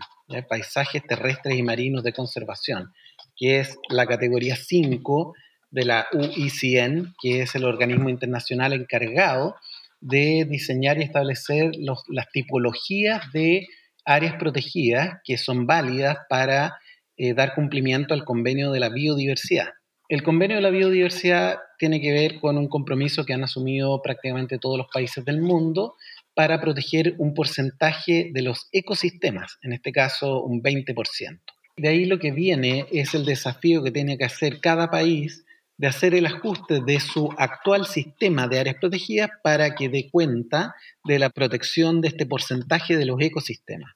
paisajes 0.49 1.03
terrestres 1.07 1.57
y 1.57 1.63
marinos 1.63 2.03
de 2.03 2.13
conservación, 2.13 2.93
que 3.37 3.61
es 3.61 3.79
la 3.89 4.07
categoría 4.07 4.57
5 4.57 5.33
de 5.71 5.85
la 5.85 6.07
UICN, 6.13 7.15
que 7.23 7.43
es 7.43 7.55
el 7.55 7.65
organismo 7.65 8.11
internacional 8.11 8.73
encargado 8.73 9.55
de 10.01 10.47
diseñar 10.49 10.99
y 10.99 11.05
establecer 11.05 11.73
las 11.77 12.29
tipologías 12.33 13.33
de 13.33 13.67
áreas 14.05 14.35
protegidas 14.35 15.21
que 15.25 15.39
son 15.39 15.67
válidas 15.67 16.19
para 16.29 16.79
eh, 17.23 17.35
dar 17.35 17.55
cumplimiento 17.55 18.15
al 18.15 18.25
convenio 18.25 18.73
de 18.73 18.81
la 18.81 18.89
biodiversidad. 18.89 19.75
El 20.09 20.23
convenio 20.23 20.57
de 20.57 20.63
la 20.63 20.71
biodiversidad 20.71 21.59
tiene 21.77 22.01
que 22.01 22.13
ver 22.13 22.41
con 22.41 22.57
un 22.57 22.67
compromiso 22.67 23.27
que 23.27 23.35
han 23.35 23.45
asumido 23.45 24.01
prácticamente 24.01 24.59
todos 24.59 24.79
los 24.79 24.87
países 24.91 25.23
del 25.27 25.43
mundo 25.43 25.97
para 26.33 26.63
proteger 26.63 27.17
un 27.19 27.35
porcentaje 27.35 28.31
de 28.33 28.41
los 28.41 28.71
ecosistemas, 28.73 29.59
en 29.61 29.75
este 29.75 29.93
caso 29.93 30.43
un 30.43 30.63
20%. 30.63 31.41
De 31.77 31.89
ahí 31.89 32.07
lo 32.07 32.19
que 32.19 32.31
viene 32.31 32.87
es 32.91 33.13
el 33.13 33.27
desafío 33.27 33.83
que 33.85 33.91
tiene 33.91 34.17
que 34.17 34.25
hacer 34.25 34.59
cada 34.63 34.91
país 34.91 35.45
de 35.77 35.89
hacer 35.89 36.15
el 36.15 36.25
ajuste 36.25 36.81
de 36.81 37.01
su 37.01 37.35
actual 37.37 37.85
sistema 37.85 38.49
de 38.49 38.61
áreas 38.61 38.77
protegidas 38.81 39.29
para 39.43 39.75
que 39.75 39.91
dé 39.91 40.09
cuenta 40.11 40.75
de 41.05 41.19
la 41.19 41.29
protección 41.29 42.01
de 42.01 42.09
este 42.09 42.25
porcentaje 42.25 42.97
de 42.97 43.05
los 43.05 43.21
ecosistemas. 43.21 43.93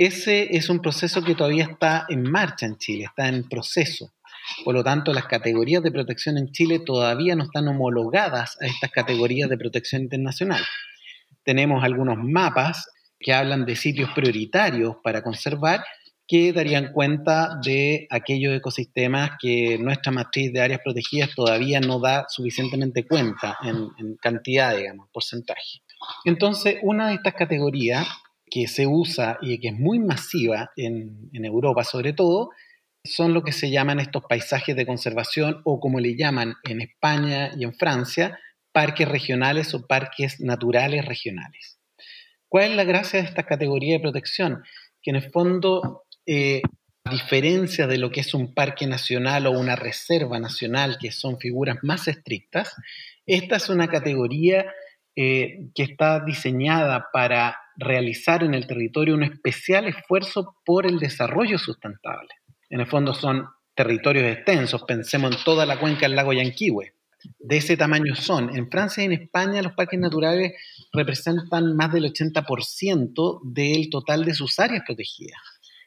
Ese 0.00 0.56
es 0.56 0.70
un 0.70 0.80
proceso 0.80 1.22
que 1.22 1.34
todavía 1.34 1.64
está 1.64 2.06
en 2.08 2.22
marcha 2.22 2.64
en 2.64 2.78
Chile, 2.78 3.04
está 3.04 3.28
en 3.28 3.46
proceso. 3.46 4.10
Por 4.64 4.72
lo 4.74 4.82
tanto, 4.82 5.12
las 5.12 5.26
categorías 5.26 5.82
de 5.82 5.92
protección 5.92 6.38
en 6.38 6.50
Chile 6.52 6.78
todavía 6.78 7.36
no 7.36 7.44
están 7.44 7.68
homologadas 7.68 8.56
a 8.62 8.66
estas 8.66 8.90
categorías 8.92 9.50
de 9.50 9.58
protección 9.58 10.00
internacional. 10.00 10.62
Tenemos 11.44 11.84
algunos 11.84 12.16
mapas 12.16 12.88
que 13.18 13.34
hablan 13.34 13.66
de 13.66 13.76
sitios 13.76 14.08
prioritarios 14.14 14.96
para 15.04 15.20
conservar 15.22 15.84
que 16.26 16.54
darían 16.54 16.94
cuenta 16.94 17.58
de 17.62 18.06
aquellos 18.08 18.54
ecosistemas 18.54 19.32
que 19.38 19.76
nuestra 19.78 20.12
matriz 20.12 20.50
de 20.50 20.62
áreas 20.62 20.80
protegidas 20.82 21.34
todavía 21.34 21.78
no 21.78 22.00
da 22.00 22.24
suficientemente 22.26 23.06
cuenta 23.06 23.58
en, 23.62 24.16
cantidad, 24.16 24.74
digamos, 24.74 25.10
porcentaje. 25.12 25.82
Entonces, 26.24 26.76
una 26.80 27.08
de 27.08 27.16
estas 27.16 27.34
categorías 27.34 28.08
que 28.50 28.66
se 28.66 28.86
usa 28.86 29.38
y 29.40 29.58
que 29.60 29.68
es 29.68 29.78
muy 29.78 29.98
masiva 29.98 30.72
en, 30.76 31.30
Europa 31.32 31.84
sobre 31.84 32.12
todo, 32.12 32.50
son 33.04 33.32
lo 33.32 33.42
que 33.42 33.52
se 33.52 33.70
llaman 33.70 34.00
estos 34.00 34.24
paisajes 34.28 34.76
de 34.76 34.84
conservación 34.84 35.62
o 35.64 35.80
como 35.80 36.00
le 36.00 36.16
llaman 36.16 36.54
en 36.64 36.82
España 36.82 37.52
y 37.56 37.64
en 37.64 37.72
Francia, 37.74 38.38
parques 38.72 39.08
regionales 39.08 39.72
o 39.74 39.86
parques 39.86 40.40
naturales 40.40 41.04
regionales. 41.04 41.78
¿Cuál 42.48 42.70
es 42.70 42.76
la 42.76 42.84
gracia 42.84 43.20
de 43.20 43.28
esta 43.28 43.44
categoría 43.44 43.94
de 43.94 44.00
protección? 44.00 44.62
Que 45.00 45.10
en 45.10 45.16
el 45.16 45.30
fondo, 45.30 46.02
eh, 46.26 46.60
a 47.04 47.12
diferencia 47.12 47.86
de 47.86 47.96
lo 47.96 48.10
que 48.10 48.20
es 48.20 48.34
un 48.34 48.52
parque 48.52 48.86
nacional 48.86 49.46
o 49.46 49.52
una 49.52 49.76
reserva 49.76 50.38
nacional, 50.38 50.98
que 51.00 51.12
son 51.12 51.38
figuras 51.38 51.78
más 51.82 52.08
estrictas, 52.08 52.74
esta 53.24 53.56
es 53.56 53.68
una 53.70 53.88
categoría 53.88 54.66
eh, 55.16 55.68
que 55.74 55.84
está 55.84 56.20
diseñada 56.20 57.06
para 57.12 57.56
realizar 57.80 58.44
en 58.44 58.54
el 58.54 58.66
territorio 58.66 59.14
un 59.14 59.22
especial 59.22 59.86
esfuerzo 59.86 60.56
por 60.64 60.86
el 60.86 60.98
desarrollo 60.98 61.58
sustentable. 61.58 62.28
En 62.68 62.80
el 62.80 62.86
fondo 62.86 63.14
son 63.14 63.46
territorios 63.74 64.26
extensos, 64.26 64.84
pensemos 64.84 65.34
en 65.34 65.44
toda 65.44 65.64
la 65.64 65.80
cuenca 65.80 66.02
del 66.02 66.14
lago 66.14 66.32
Yanquihue. 66.32 66.94
De 67.38 67.56
ese 67.56 67.76
tamaño 67.76 68.14
son. 68.14 68.56
En 68.56 68.70
Francia 68.70 69.02
y 69.02 69.06
en 69.06 69.12
España 69.12 69.62
los 69.62 69.72
parques 69.72 69.98
naturales 69.98 70.52
representan 70.92 71.74
más 71.74 71.92
del 71.92 72.04
80% 72.04 73.40
del 73.44 73.90
total 73.90 74.24
de 74.24 74.34
sus 74.34 74.58
áreas 74.58 74.84
protegidas. 74.86 75.40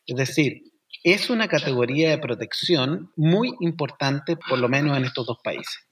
Es 0.06 0.16
decir, 0.16 0.64
es 1.04 1.30
una 1.30 1.48
categoría 1.48 2.10
de 2.10 2.18
protección 2.18 3.12
muy 3.16 3.54
importante, 3.62 4.38
por 4.38 4.60
lo 4.60 4.70
menos 4.70 4.98
en 4.98 5.06
estos 5.06 5.26
dos 5.26 5.38
países 5.44 5.88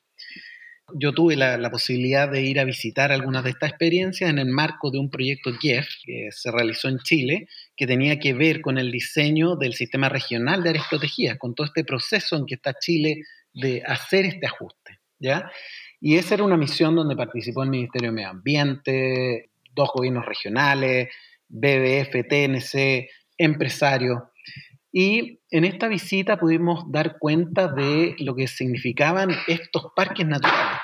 yo 0.96 1.14
tuve 1.14 1.36
la, 1.36 1.72
posibilidad 1.72 2.30
de 2.30 2.42
ir 2.42 2.60
a 2.60 2.66
visitar 2.66 3.12
algunas 3.12 3.44
de 3.44 3.52
estas 3.52 3.70
experiencias 3.70 4.30
en 4.30 4.40
el 4.40 4.48
marco 4.48 4.92
de 4.92 5.00
un 5.00 5.10
proyecto 5.10 5.54
GIEF 5.54 5.88
que 6.04 6.30
se 6.32 6.52
realizó 6.52 6.90
en 6.90 7.00
Chile, 7.00 7.48
que 7.76 7.88
tenía 7.88 8.20
que 8.20 8.34
ver 8.34 8.62
con 8.62 8.78
el 8.78 8.92
diseño 8.92 9.56
del 9.56 9.74
sistema 9.74 10.10
regional 10.10 10.64
de 10.64 10.70
áreas 10.72 10.86
protegidas, 10.90 11.38
con 11.38 11.56
todo 11.56 11.68
este 11.68 11.84
proceso 11.84 12.36
en 12.36 12.46
que 12.46 12.56
está 12.56 12.74
Chile 12.74 13.24
de 13.54 13.84
hacer 13.86 14.26
este 14.26 14.48
ajuste. 14.48 15.00
¿ya? 15.20 15.52
Y 16.00 16.18
esa 16.18 16.36
era 16.36 16.44
una 16.44 16.58
misión 16.58 16.96
donde 16.96 17.16
participó 17.16 17.64
el 17.64 17.70
Ministerio 17.70 18.10
de 18.10 18.16
Medio 18.16 18.30
Ambiente, 18.30 19.52
dos 19.74 19.90
gobiernos 19.94 20.26
regionales, 20.26 21.10
BBF, 21.48 22.28
TNC, 22.28 23.10
empresarios. 23.38 24.20
Y 24.92 25.40
en 25.50 25.64
esta 25.64 25.88
visita 25.88 26.38
pudimos 26.38 26.92
dar 26.92 27.18
cuenta 27.18 27.68
de 27.68 28.16
lo 28.20 28.36
que 28.36 28.48
significaban 28.48 29.32
estos 29.48 29.88
parques 29.96 30.28
naturales. 30.28 30.81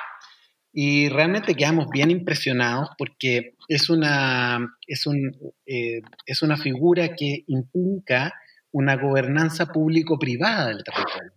Y 0.79 1.09
realmente 1.09 1.55
quedamos 1.55 1.89
bien 1.89 2.11
impresionados 2.11 2.89
porque 2.99 3.55
es 3.67 3.89
una, 3.89 4.77
es, 4.85 5.07
un, 5.07 5.35
eh, 5.65 6.01
es 6.27 6.43
una 6.43 6.55
figura 6.55 7.15
que 7.15 7.43
implica 7.47 8.31
una 8.71 8.95
gobernanza 8.95 9.65
público-privada 9.65 10.67
del 10.67 10.83
territorio. 10.83 11.31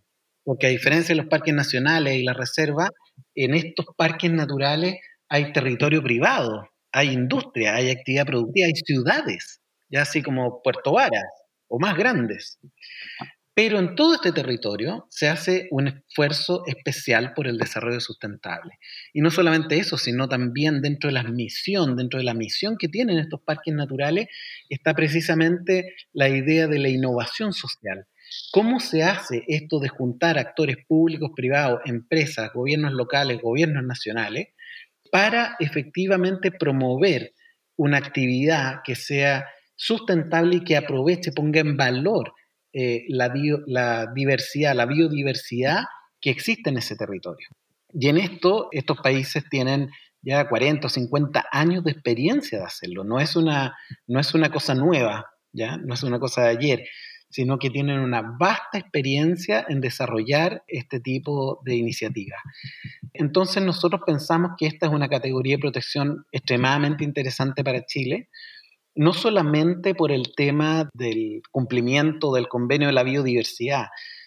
Porque 0.45 0.67
a 0.67 0.69
diferencia 0.69 1.15
de 1.15 1.23
los 1.23 1.31
parques 1.31 1.55
nacionales 1.55 2.17
y 2.17 2.23
la 2.23 2.35
reserva, 2.35 2.91
en 3.35 3.55
estos 3.55 3.87
parques 3.97 4.31
naturales 4.31 4.97
hay 5.31 5.55
territorio 5.55 6.03
privado, 6.03 6.69
hay 6.93 7.09
industria, 7.09 7.77
hay 7.77 7.91
actividad 7.91 8.27
productiva, 8.27 8.67
hay 8.67 8.75
ciudades, 8.75 9.63
ya 9.89 10.03
así 10.03 10.21
como 10.21 10.61
Puerto 10.63 10.93
Varas 10.93 11.25
o 11.67 11.79
más 11.81 11.97
grandes. 11.97 12.59
Pero 13.63 13.79
en 13.79 13.95
todo 13.95 14.15
este 14.15 14.33
territorio 14.33 15.07
se 15.11 15.29
hace 15.29 15.69
un 15.71 15.89
esfuerzo 15.89 16.63
especial 16.67 17.35
por 17.35 17.47
el 17.47 17.59
desarrollo 17.59 18.01
sustentable. 18.01 18.79
Y 19.13 19.21
no 19.21 19.31
solamente 19.31 19.77
eso, 19.77 19.99
sino 19.99 20.31
también 20.31 20.81
dentro 20.81 21.09
de 21.09 21.13
la 21.13 21.25
misión, 21.25 21.95
dentro 21.95 22.21
de 22.21 22.25
la 22.25 22.33
misión 22.33 22.79
que 22.79 22.89
tienen 22.89 23.19
estos 23.19 23.43
parques 23.43 23.75
naturales, 23.75 24.29
está 24.71 24.95
precisamente 24.95 25.95
la 26.15 26.31
idea 26.31 26.69
de 26.69 26.79
la 26.79 26.89
innovación 26.89 27.53
social. 27.53 28.07
¿Cómo 28.51 28.81
se 28.81 29.03
hace 29.03 29.45
esto 29.47 29.79
de 29.79 29.89
juntar 29.89 30.39
actores 30.39 30.79
públicos, 30.89 31.33
privados, 31.37 31.81
empresas, 31.85 32.51
gobiernos 32.55 32.95
locales, 32.95 33.43
gobiernos 33.43 33.85
nacionales, 33.85 34.55
para 35.13 35.57
efectivamente 35.61 36.51
promover 36.51 37.35
una 37.77 37.99
actividad 37.99 38.77
que 38.83 38.95
sea 38.95 39.45
sustentable 39.77 40.57
y 40.57 40.65
que 40.65 40.79
aproveche, 40.79 41.33
ponga 41.33 41.61
en 41.61 41.77
valor 41.77 42.33
eh, 42.73 43.05
la, 43.09 43.33
la 43.67 44.07
diversidad, 44.15 44.75
la 44.75 44.87
biodiversidad 44.87 45.85
que 46.21 46.31
existe 46.31 46.71
en 46.71 46.79
ese 46.79 46.97
territorio. 46.97 47.49
Y 47.93 48.09
en 48.09 48.19
esto, 48.19 48.69
estos 48.73 48.99
países 48.99 49.45
tienen 49.51 49.91
ya 50.23 50.49
40 50.49 50.87
o 50.87 50.91
50 50.91 51.47
años 51.51 51.85
de 51.85 51.93
experiencia 51.93 52.59
de 52.59 52.65
hacerlo. 52.65 53.05
No 53.05 53.21
es 53.21 53.37
una, 53.37 53.77
no 54.07 54.21
es 54.21 54.35
una 54.35 54.51
cosa 54.51 54.75
nueva, 54.75 55.27
¿ya? 55.53 55.77
no 55.79 55.95
es 55.95 56.03
una 56.03 56.19
cosa 56.19 56.43
de 56.43 56.49
ayer, 56.51 56.85
sino 57.31 57.59
que 57.59 57.71
tienen 57.71 58.01
una 58.01 58.23
vasta 58.39 58.79
experiencia 58.79 59.65
en 59.69 59.81
desarrollar 59.81 60.65
este 60.67 61.01
tipo 61.01 61.61
de 61.65 61.77
iniciativas. 61.77 62.41
Entonces 63.13 63.63
nosotros 63.63 64.03
pensamos 64.05 64.53
que 64.59 64.67
esta 64.67 64.87
es 64.87 64.93
una 64.93 65.09
categoría 65.09 65.57
de 65.57 65.61
protección 65.61 66.27
extremadamente 66.33 67.05
interesante 67.05 67.63
para 67.63 67.87
Chile, 67.87 68.29
no 69.01 69.15
solamente 69.15 69.95
por 69.95 70.13
el 70.13 70.35
tema 70.37 70.91
del 70.93 71.41
cumplimiento 71.51 72.35
del 72.35 72.49
convenio 72.49 72.89
de 72.89 72.93
la 72.93 73.03
biodiversidad, 73.03 73.87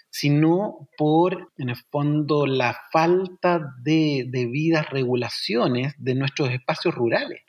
sino 0.10 0.90
por, 0.98 1.52
en 1.60 1.70
el 1.70 1.76
fondo, 1.92 2.48
la 2.48 2.76
falta 2.92 3.62
de 3.84 4.26
debidas 4.28 4.90
regulaciones 4.90 5.94
de 6.00 6.16
nuestros 6.16 6.50
espacios 6.50 6.96
rurales. 6.96 7.44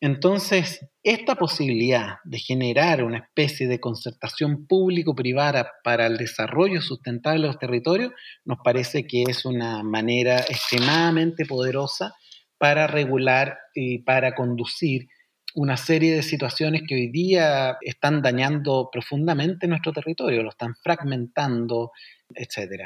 Entonces, 0.00 0.86
esta 1.02 1.34
posibilidad 1.34 2.18
de 2.22 2.38
generar 2.38 3.02
una 3.02 3.18
especie 3.18 3.66
de 3.66 3.80
concertación 3.80 4.68
público-privada 4.68 5.72
para 5.82 6.06
el 6.06 6.18
desarrollo 6.18 6.82
sustentable 6.82 7.40
de 7.40 7.46
los 7.48 7.58
territorios 7.58 8.12
nos 8.44 8.58
parece 8.62 9.08
que 9.08 9.24
es 9.24 9.44
una 9.44 9.82
manera 9.82 10.38
extremadamente 10.38 11.46
poderosa 11.46 12.14
para 12.58 12.86
regular 12.86 13.58
y 13.74 14.04
para 14.04 14.36
conducir 14.36 15.08
una 15.54 15.76
serie 15.76 16.14
de 16.14 16.22
situaciones 16.22 16.82
que 16.86 16.94
hoy 16.94 17.10
día 17.10 17.78
están 17.80 18.22
dañando 18.22 18.88
profundamente 18.92 19.66
nuestro 19.68 19.92
territorio, 19.92 20.42
lo 20.42 20.50
están 20.50 20.74
fragmentando, 20.82 21.92
etc. 22.34 22.82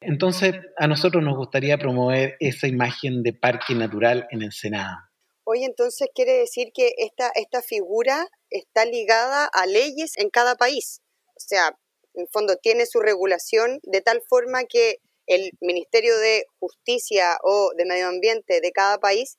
Entonces, 0.00 0.54
a 0.76 0.86
nosotros 0.86 1.22
nos 1.24 1.36
gustaría 1.36 1.76
promover 1.76 2.36
esa 2.38 2.68
imagen 2.68 3.22
de 3.22 3.32
parque 3.32 3.74
natural 3.74 4.28
en 4.30 4.42
Ensenada. 4.42 5.10
Oye, 5.44 5.64
entonces 5.64 6.08
quiere 6.14 6.34
decir 6.34 6.68
que 6.72 6.92
esta, 6.98 7.30
esta 7.34 7.62
figura 7.62 8.26
está 8.50 8.84
ligada 8.84 9.48
a 9.52 9.66
leyes 9.66 10.12
en 10.16 10.30
cada 10.30 10.54
país. 10.54 11.00
O 11.30 11.40
sea, 11.40 11.76
en 12.14 12.28
fondo 12.28 12.56
tiene 12.56 12.86
su 12.86 13.00
regulación 13.00 13.80
de 13.82 14.02
tal 14.02 14.20
forma 14.28 14.64
que 14.64 14.98
el 15.26 15.50
Ministerio 15.60 16.16
de 16.18 16.44
Justicia 16.58 17.38
o 17.42 17.70
de 17.76 17.84
Medio 17.84 18.08
Ambiente 18.08 18.60
de 18.60 18.72
cada 18.72 18.98
país 18.98 19.38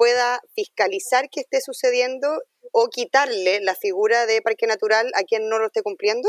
pueda 0.00 0.40
fiscalizar 0.54 1.28
que 1.30 1.40
esté 1.40 1.60
sucediendo 1.60 2.26
o 2.72 2.88
quitarle 2.88 3.60
la 3.60 3.74
figura 3.74 4.24
de 4.24 4.40
parque 4.40 4.66
natural 4.66 5.06
a 5.14 5.24
quien 5.24 5.50
no 5.50 5.58
lo 5.58 5.66
esté 5.66 5.82
cumpliendo? 5.82 6.26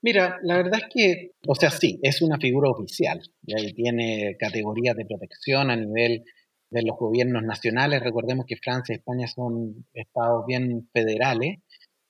Mira, 0.00 0.38
la 0.42 0.56
verdad 0.56 0.80
es 0.80 0.86
que, 0.88 1.32
o 1.46 1.54
sea, 1.54 1.70
sí, 1.70 2.00
es 2.02 2.22
una 2.22 2.38
figura 2.38 2.70
oficial 2.70 3.20
y 3.42 3.74
tiene 3.74 4.36
categorías 4.38 4.96
de 4.96 5.04
protección 5.04 5.70
a 5.70 5.76
nivel 5.76 6.24
de 6.70 6.82
los 6.82 6.96
gobiernos 6.96 7.42
nacionales. 7.42 8.02
Recordemos 8.02 8.46
que 8.46 8.56
Francia 8.56 8.94
y 8.94 8.96
España 8.96 9.26
son 9.26 9.86
estados 9.92 10.46
bien 10.46 10.88
federales. 10.94 11.58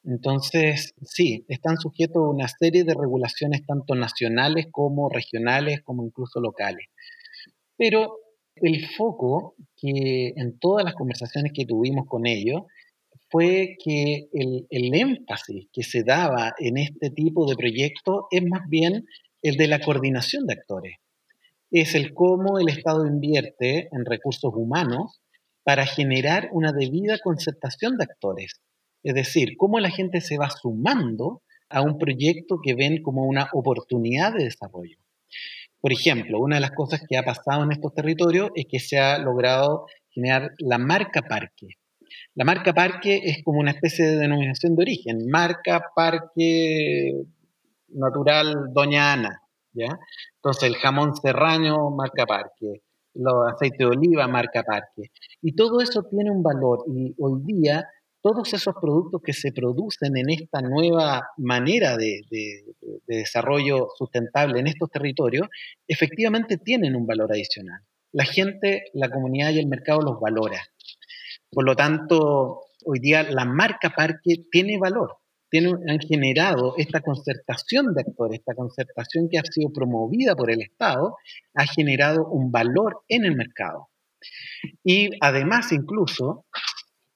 Entonces, 0.05 0.95
sí, 1.03 1.45
están 1.49 1.77
sujetos 1.77 2.23
a 2.23 2.31
una 2.31 2.47
serie 2.47 2.85
de 2.85 2.95
regulaciones 2.95 3.67
tanto 3.67 3.97
nacionales 3.97 4.67
como 4.71 5.09
regionales, 5.09 5.83
como 5.83 6.05
incluso 6.05 6.41
locales. 6.41 6.87
Pero 7.77 8.17
el 8.55 8.87
foco 8.97 9.57
que 9.81 10.35
en 10.37 10.59
todas 10.59 10.85
las 10.85 10.95
conversaciones 10.95 11.53
que 11.55 11.67
tuvimos 11.67 12.07
con 12.07 12.27
ellos 12.27 12.63
fue 13.31 13.77
que 13.83 14.29
el, 14.33 14.67
el, 14.71 14.95
énfasis 14.95 15.69
que 15.73 15.83
se 15.83 16.03
daba 16.03 16.55
en 16.59 16.77
este 16.77 17.11
tipo 17.11 17.49
de 17.49 17.57
proyectos 17.57 18.25
es 18.31 18.43
más 18.45 18.69
bien 18.69 19.07
el 19.43 19.57
de 19.57 19.69
la 19.69 19.81
coordinación 19.81 20.47
de 20.47 20.55
actores. 20.55 20.97
Es 21.71 21.95
el 21.95 22.13
cómo 22.13 22.59
el 22.59 22.69
Estado 22.69 23.07
invierte 23.07 23.89
en 23.93 24.05
recursos 24.05 24.53
humanos 24.55 25.21
para 25.63 25.87
generar 25.87 26.49
una 26.53 26.73
debida 26.73 27.19
concertación 27.19 27.97
de 27.97 28.05
actores. 28.05 28.61
Es 29.03 29.15
decir, 29.15 29.57
cómo 29.57 29.79
la 29.79 29.91
gente 29.91 30.21
se 30.21 30.37
va 30.37 30.51
sumando 30.51 31.43
a 31.69 31.83
un 31.83 31.99
proyecto 31.99 32.59
que 32.63 32.75
ven 32.75 33.03
como 33.03 33.25
una 33.25 33.49
oportunidad 33.53 34.35
de 34.35 34.45
desarrollo. 34.45 34.99
Por 35.81 35.93
ejemplo, 35.93 36.39
una 36.39 36.57
de 36.57 36.61
las 36.61 36.73
cosas 36.73 37.03
que 37.09 37.17
ha 37.17 37.23
pasado 37.23 37.65
en 37.65 37.73
estos 37.73 37.95
territorios 37.95 38.51
es 38.55 38.67
que 38.69 38.79
se 38.79 38.99
ha 38.99 39.19
logrado 39.19 39.87
generar 40.11 40.51
la 40.59 40.79
marca 40.79 41.23
parque. 41.23 41.69
La 42.35 42.45
marca 42.45 42.73
parque 42.73 43.21
es 43.25 43.43
como 43.45 43.61
una 43.61 43.71
especie 43.71 44.07
de 44.07 44.17
denominación 44.17 44.77
de 44.77 44.83
origen, 44.83 45.31
marca 45.31 45.81
parque 45.95 47.13
natural 47.89 48.73
Doña 48.73 49.13
Ana, 49.13 49.43
¿ya? 49.73 49.99
Entonces 50.37 50.65
el 50.65 50.77
jamón 50.77 51.15
serrano, 51.17 51.91
marca 51.91 52.27
parque, 52.27 52.83
los 53.15 53.53
aceites 53.53 53.79
de 53.79 53.87
oliva, 53.87 54.27
marca 54.29 54.63
parque. 54.63 55.11
Y 55.41 55.55
todo 55.55 55.81
eso 55.81 56.03
tiene 56.05 56.31
un 56.31 56.43
valor 56.43 56.85
y 56.89 57.15
hoy 57.19 57.41
día 57.45 57.87
todos 58.23 58.53
esos 58.53 58.75
productos 58.81 59.23
que 59.25 59.33
se 59.33 59.53
producen 59.53 60.17
en 60.17 60.31
esta 60.31 60.61
nueva 60.61 61.29
manera 61.39 61.97
de, 61.97 62.23
desarrollo 63.07 63.89
sustentable 63.97 64.61
en 64.61 64.67
estos 64.67 64.91
territorios, 64.91 65.49
efectivamente 65.87 66.57
tienen 66.59 66.95
un 66.95 67.07
valor 67.07 67.33
adicional. 67.33 67.81
La 68.13 68.25
gente, 68.25 68.85
la 68.95 69.11
comunidad 69.11 69.51
y 69.51 69.59
el 69.59 69.67
mercado 69.67 70.01
los 70.01 70.21
valora. 70.21 70.61
Por 71.51 71.65
lo 71.65 71.75
tanto, 71.75 72.61
hoy 72.85 72.99
día 73.01 73.23
la 73.23 73.45
marca 73.45 73.91
parque 73.91 74.45
tiene 74.51 74.79
valor. 74.79 75.17
Han 75.53 75.99
generado 75.99 76.75
esta 76.77 77.01
concertación 77.01 77.93
de 77.95 78.03
actores, 78.03 78.39
esta 78.39 78.55
concertación 78.55 79.29
que 79.29 79.39
ha 79.39 79.43
sido 79.43 79.73
promovida 79.73 80.37
por 80.37 80.51
el 80.51 80.63
Estado, 80.63 81.17
ha 81.55 81.67
generado 81.67 82.27
un 82.29 82.53
valor 82.53 83.03
en 83.09 83.25
el 83.25 83.35
mercado. 83.35 83.89
Y 84.85 85.11
además, 85.21 85.73
incluso, 85.73 86.47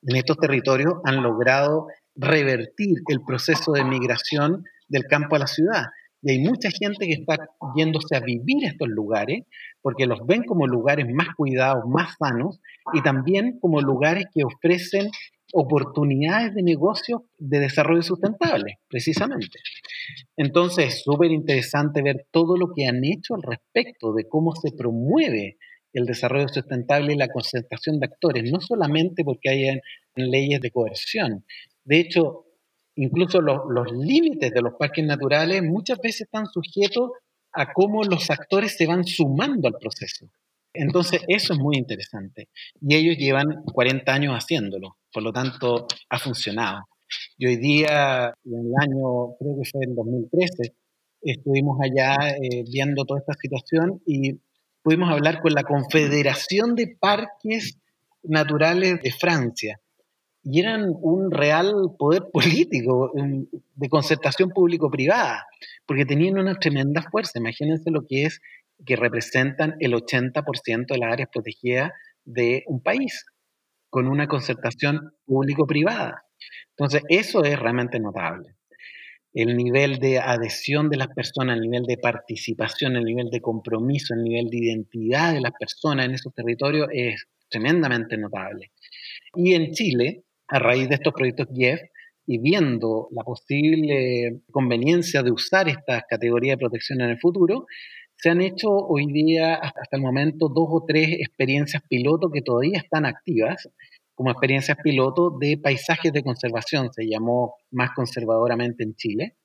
en 0.06 0.16
estos 0.16 0.36
territorios 0.36 0.94
han 1.04 1.22
logrado 1.22 1.86
revertir 2.16 2.98
el 3.08 3.22
proceso 3.26 3.72
de 3.72 3.84
migración 3.84 4.64
del 4.88 5.04
campo 5.04 5.36
a 5.36 5.40
la 5.40 5.46
ciudad. 5.46 5.84
Y 6.22 6.30
hay 6.30 6.38
mucha 6.38 6.70
gente 6.70 7.06
que 7.06 7.12
está 7.12 7.36
yéndose 7.76 8.16
a 8.16 8.20
vivir 8.20 8.64
estos 8.64 8.88
lugares 8.88 9.42
porque 9.82 10.06
los 10.06 10.26
ven 10.26 10.44
como 10.44 10.66
lugares 10.66 11.06
más 11.12 11.28
cuidados, 11.36 11.84
más 11.86 12.14
sanos 12.18 12.60
y 12.94 13.02
también 13.02 13.58
como 13.60 13.80
lugares 13.80 14.24
que 14.32 14.42
ofrecen 14.44 15.10
oportunidades 15.52 16.54
de 16.54 16.62
negocio 16.62 17.26
de 17.38 17.60
desarrollo 17.60 18.02
sustentable, 18.02 18.78
precisamente. 18.88 19.58
Entonces, 20.36 20.86
es 20.86 21.02
súper 21.02 21.30
interesante 21.30 22.02
ver 22.02 22.26
todo 22.30 22.56
lo 22.56 22.72
que 22.74 22.86
han 22.86 23.04
hecho 23.04 23.34
al 23.34 23.42
respecto 23.42 24.12
de 24.14 24.26
cómo 24.28 24.52
se 24.56 24.72
promueve 24.72 25.58
el 25.94 26.06
desarrollo 26.06 26.48
sustentable 26.48 27.14
y 27.14 27.16
la 27.16 27.28
concentración 27.28 27.98
de 27.98 28.06
actores, 28.06 28.50
no 28.50 28.60
solamente 28.60 29.24
porque 29.24 29.48
hay 29.48 29.80
leyes 30.16 30.60
de 30.60 30.70
coerción. 30.70 31.44
De 31.84 32.00
hecho, 32.00 32.46
incluso 32.96 33.40
los, 33.40 33.60
los 33.70 33.90
límites 33.92 34.52
de 34.52 34.60
los 34.60 34.74
parques 34.74 35.04
naturales 35.04 35.62
muchas 35.62 35.98
veces 36.00 36.22
están 36.22 36.46
sujetos 36.46 37.10
a 37.52 37.72
cómo 37.72 38.02
los 38.02 38.28
actores 38.30 38.76
se 38.76 38.86
van 38.86 39.04
sumando 39.04 39.68
al 39.68 39.74
proceso. 39.80 40.28
Entonces, 40.74 41.22
eso 41.28 41.52
es 41.52 41.58
muy 41.60 41.76
interesante. 41.76 42.48
Y 42.80 42.96
ellos 42.96 43.16
llevan 43.16 43.62
40 43.62 44.12
años 44.12 44.34
haciéndolo, 44.34 44.96
por 45.12 45.22
lo 45.22 45.32
tanto, 45.32 45.86
ha 46.10 46.18
funcionado. 46.18 46.82
Y 47.38 47.46
hoy 47.46 47.56
día, 47.56 48.34
en 48.44 48.66
el 48.66 48.72
año, 48.80 49.36
creo 49.38 49.56
que 49.62 49.70
fue 49.70 49.84
en 49.84 49.94
2013, 49.94 50.74
estuvimos 51.22 51.78
allá 51.80 52.16
eh, 52.30 52.64
viendo 52.68 53.04
toda 53.04 53.20
esta 53.20 53.34
situación 53.34 54.02
y 54.04 54.40
pudimos 54.84 55.10
hablar 55.10 55.40
con 55.40 55.54
la 55.54 55.64
Confederación 55.64 56.76
de 56.76 56.96
Parques 57.00 57.78
Naturales 58.22 59.00
de 59.02 59.10
Francia 59.10 59.80
y 60.44 60.60
eran 60.60 60.92
un 61.00 61.30
real 61.30 61.72
poder 61.98 62.24
político 62.32 63.10
de 63.74 63.88
concertación 63.88 64.50
público-privada, 64.50 65.46
porque 65.86 66.04
tenían 66.04 66.38
una 66.38 66.54
tremenda 66.56 67.02
fuerza. 67.10 67.38
Imagínense 67.38 67.90
lo 67.90 68.06
que 68.06 68.26
es 68.26 68.40
que 68.84 68.96
representan 68.96 69.74
el 69.80 69.94
80% 69.94 70.86
de 70.88 70.98
las 70.98 71.12
áreas 71.12 71.30
protegidas 71.32 71.92
de 72.24 72.62
un 72.66 72.82
país, 72.82 73.24
con 73.88 74.06
una 74.06 74.28
concertación 74.28 75.14
público-privada. 75.24 76.24
Entonces, 76.76 77.02
eso 77.08 77.42
es 77.44 77.58
realmente 77.58 77.98
notable. 78.00 78.54
El 79.34 79.56
nivel 79.56 79.98
de 79.98 80.20
adhesión 80.20 80.88
de 80.88 80.96
las 80.96 81.08
personas, 81.08 81.56
el 81.56 81.62
nivel 81.62 81.82
de 81.84 81.98
participación, 81.98 82.96
el 82.96 83.04
nivel 83.04 83.30
de 83.30 83.40
compromiso, 83.40 84.14
el 84.14 84.22
nivel 84.22 84.48
de 84.48 84.58
identidad 84.58 85.34
de 85.34 85.40
las 85.40 85.52
personas 85.58 86.06
en 86.06 86.14
esos 86.14 86.32
territorios 86.32 86.86
es 86.92 87.26
tremendamente 87.48 88.16
notable. 88.16 88.70
Y 89.34 89.54
en 89.54 89.72
Chile, 89.72 90.22
a 90.46 90.60
raíz 90.60 90.88
de 90.88 90.94
estos 90.94 91.12
proyectos 91.12 91.48
GIEF 91.52 91.80
y 92.26 92.38
viendo 92.38 93.08
la 93.10 93.24
posible 93.24 94.40
conveniencia 94.50 95.22
de 95.22 95.32
usar 95.32 95.68
estas 95.68 96.04
categorías 96.08 96.56
de 96.56 96.60
protección 96.60 97.00
en 97.00 97.10
el 97.10 97.18
futuro, 97.18 97.66
se 98.16 98.30
han 98.30 98.40
hecho 98.40 98.70
hoy 98.70 99.06
día, 99.12 99.54
hasta 99.56 99.96
el 99.96 100.02
momento, 100.02 100.48
dos 100.48 100.68
o 100.70 100.84
tres 100.86 101.08
experiencias 101.20 101.82
piloto 101.88 102.30
que 102.30 102.40
todavía 102.40 102.78
están 102.78 103.04
activas, 103.04 103.68
como 104.14 104.30
experiencias 104.30 104.78
piloto 104.82 105.30
de 105.38 105.58
paisajes 105.58 106.12
de 106.12 106.22
conservación, 106.22 106.92
se 106.92 107.06
llamó 107.06 107.56
más 107.70 107.90
conservadoramente 107.94 108.84
en 108.84 108.94
Chile. 108.94 109.36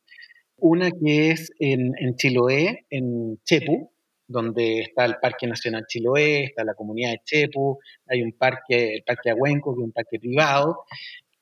Una 0.57 0.91
que 0.91 1.31
es 1.31 1.51
en, 1.59 1.93
en 1.99 2.15
Chiloé, 2.15 2.85
en 2.89 3.39
Chepu, 3.43 3.91
donde 4.27 4.81
está 4.81 5.05
el 5.05 5.15
Parque 5.21 5.47
Nacional 5.47 5.85
Chiloé, 5.87 6.43
está 6.43 6.63
la 6.63 6.75
comunidad 6.75 7.11
de 7.11 7.21
Chepu, 7.25 7.79
hay 8.07 8.21
un 8.21 8.33
parque, 8.33 8.95
el 8.95 9.03
Parque 9.03 9.31
Agüenco, 9.31 9.75
que 9.75 9.81
es 9.81 9.85
un 9.85 9.91
parque 9.91 10.19
privado, 10.19 10.83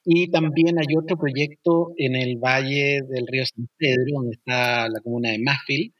y 0.05 0.31
también 0.31 0.79
hay 0.79 0.95
otro 0.97 1.17
proyecto 1.17 1.91
en 1.97 2.15
el 2.15 2.37
valle 2.37 3.01
del 3.09 3.27
río 3.27 3.45
San 3.45 3.67
Pedro, 3.77 4.05
donde 4.13 4.37
está 4.37 4.87
la 4.87 5.01
comuna 5.01 5.31
de 5.31 5.39
Mafil. 5.39 5.93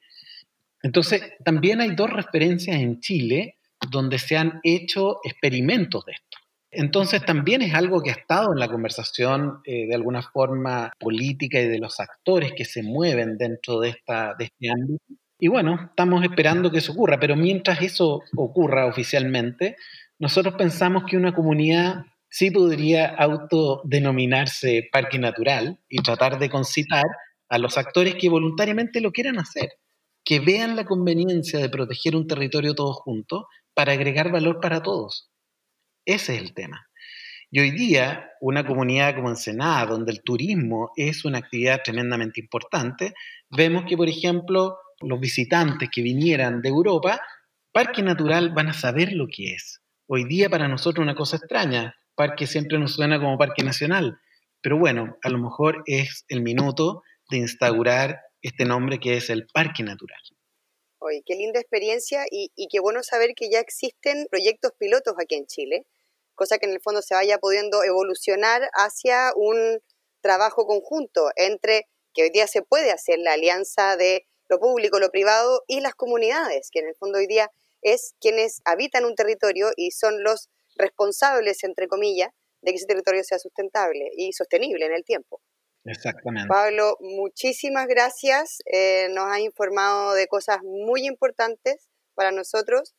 Entonces, 0.81 1.21
también 1.43 1.81
hay 1.81 1.93
dos 1.93 2.09
referencias 2.09 2.79
en 2.79 3.01
Chile 3.01 3.57
donde 3.91 4.17
se 4.17 4.37
han 4.37 4.61
hecho 4.63 5.17
experimentos 5.25 6.05
de 6.05 6.13
esto. 6.13 6.26
Entonces, 6.79 7.25
también 7.25 7.63
es 7.63 7.73
algo 7.73 8.03
que 8.03 8.11
ha 8.11 8.13
estado 8.13 8.53
en 8.53 8.59
la 8.59 8.67
conversación 8.67 9.61
eh, 9.65 9.87
de 9.87 9.95
alguna 9.95 10.21
forma 10.21 10.91
política 10.99 11.59
y 11.59 11.67
de 11.67 11.79
los 11.79 11.99
actores 11.99 12.53
que 12.55 12.65
se 12.65 12.83
mueven 12.83 13.35
dentro 13.35 13.79
de, 13.79 13.89
esta, 13.89 14.35
de 14.37 14.45
este 14.45 14.69
ámbito. 14.69 15.03
Y 15.39 15.47
bueno, 15.47 15.87
estamos 15.89 16.23
esperando 16.23 16.69
que 16.69 16.77
eso 16.77 16.91
ocurra, 16.91 17.19
pero 17.19 17.35
mientras 17.35 17.81
eso 17.81 18.21
ocurra 18.35 18.85
oficialmente, 18.85 19.75
nosotros 20.19 20.53
pensamos 20.53 21.05
que 21.09 21.17
una 21.17 21.33
comunidad 21.33 22.05
sí 22.29 22.51
podría 22.51 23.07
autodenominarse 23.07 24.87
parque 24.91 25.17
natural 25.17 25.79
y 25.89 26.03
tratar 26.03 26.37
de 26.37 26.51
concitar 26.51 27.05
a 27.49 27.57
los 27.57 27.75
actores 27.79 28.13
que 28.13 28.29
voluntariamente 28.29 29.01
lo 29.01 29.11
quieran 29.11 29.39
hacer, 29.39 29.69
que 30.23 30.39
vean 30.39 30.75
la 30.75 30.85
conveniencia 30.85 31.57
de 31.57 31.69
proteger 31.69 32.15
un 32.15 32.27
territorio 32.27 32.75
todos 32.75 32.97
juntos 32.97 33.45
para 33.73 33.93
agregar 33.93 34.31
valor 34.31 34.59
para 34.61 34.83
todos. 34.83 35.31
Ese 36.07 36.35
es 36.35 36.41
el 36.41 36.53
tema. 36.53 36.87
Y 37.51 37.59
hoy 37.59 37.71
día, 37.71 38.31
una 38.39 38.65
comunidad 38.65 39.13
como 39.13 39.27
Ensenada, 39.27 39.87
donde 39.87 40.13
el 40.13 40.21
turismo 40.23 40.91
es 40.95 41.25
una 41.25 41.39
actividad 41.39 41.81
tremendamente 41.83 42.39
importante, 42.39 43.13
vemos 43.49 43.83
que, 43.85 43.97
por 43.97 44.07
ejemplo, 44.07 44.77
los 45.01 45.19
visitantes 45.19 45.89
que 45.91 46.01
vinieran 46.01 46.61
de 46.61 46.69
Europa, 46.69 47.19
parque 47.73 48.03
natural 48.03 48.53
van 48.53 48.69
a 48.69 48.73
saber 48.73 49.11
lo 49.11 49.27
que 49.27 49.51
es. 49.51 49.81
Hoy 50.07 50.23
día 50.23 50.49
para 50.49 50.69
nosotros 50.69 51.03
una 51.03 51.13
cosa 51.13 51.35
extraña, 51.35 51.93
parque 52.15 52.47
siempre 52.47 52.79
nos 52.79 52.93
suena 52.93 53.19
como 53.19 53.37
parque 53.37 53.65
nacional, 53.65 54.17
pero 54.61 54.79
bueno, 54.79 55.17
a 55.21 55.29
lo 55.29 55.39
mejor 55.39 55.83
es 55.87 56.23
el 56.29 56.41
minuto 56.41 57.03
de 57.29 57.37
instaurar 57.39 58.21
este 58.41 58.63
nombre 58.63 59.01
que 59.01 59.17
es 59.17 59.29
el 59.29 59.45
parque 59.53 59.83
natural. 59.83 60.21
Oye, 60.99 61.21
qué 61.25 61.35
linda 61.35 61.59
experiencia 61.59 62.23
y, 62.31 62.49
y 62.55 62.69
qué 62.69 62.79
bueno 62.79 63.03
saber 63.03 63.31
que 63.35 63.49
ya 63.51 63.59
existen 63.59 64.27
proyectos 64.31 64.71
pilotos 64.79 65.13
aquí 65.19 65.35
en 65.35 65.45
Chile, 65.45 65.85
cosa 66.37 66.57
que 66.57 66.67
en 66.67 66.71
el 66.71 66.81
fondo 66.81 67.01
se 67.01 67.15
vaya 67.15 67.39
pudiendo 67.39 67.83
evolucionar 67.83 68.69
hacia 68.73 69.31
un 69.35 69.79
trabajo 70.21 70.65
conjunto 70.65 71.31
entre 71.35 71.87
que 72.13 72.23
hoy 72.23 72.29
día 72.29 72.47
se 72.47 72.61
puede 72.61 72.91
hacer 72.91 73.19
la 73.19 73.33
alianza 73.33 73.97
de 73.97 74.25
lo 74.47 74.59
público, 74.59 74.99
lo 74.99 75.11
privado 75.11 75.63
y 75.67 75.81
las 75.81 75.95
comunidades, 75.95 76.69
que 76.71 76.79
en 76.79 76.87
el 76.87 76.95
fondo 76.95 77.17
hoy 77.17 77.27
día 77.27 77.51
es 77.81 78.13
quienes 78.21 78.61
habitan 78.63 79.03
un 79.03 79.15
territorio 79.15 79.71
y 79.75 79.91
son 79.91 80.23
los 80.23 80.49
responsables, 80.75 81.63
entre 81.63 81.87
comillas, 81.87 82.29
de 82.61 82.71
que 82.71 82.77
ese 82.77 82.85
territorio 82.85 83.23
sea 83.23 83.39
sustentable 83.39 84.09
y 84.15 84.31
sostenible 84.33 84.85
en 84.85 84.93
el 84.93 85.03
tiempo. 85.03 85.41
Exactamente. 85.85 86.47
Pablo, 86.47 86.97
muchísimas 86.99 87.87
gracias. 87.87 88.59
Eh, 88.65 89.07
nos 89.11 89.25
ha 89.31 89.39
informado 89.39 90.13
de 90.13 90.27
cosas 90.27 90.59
muy 90.63 91.05
importantes 91.05 91.87
para 92.13 92.31
nosotros. 92.31 92.93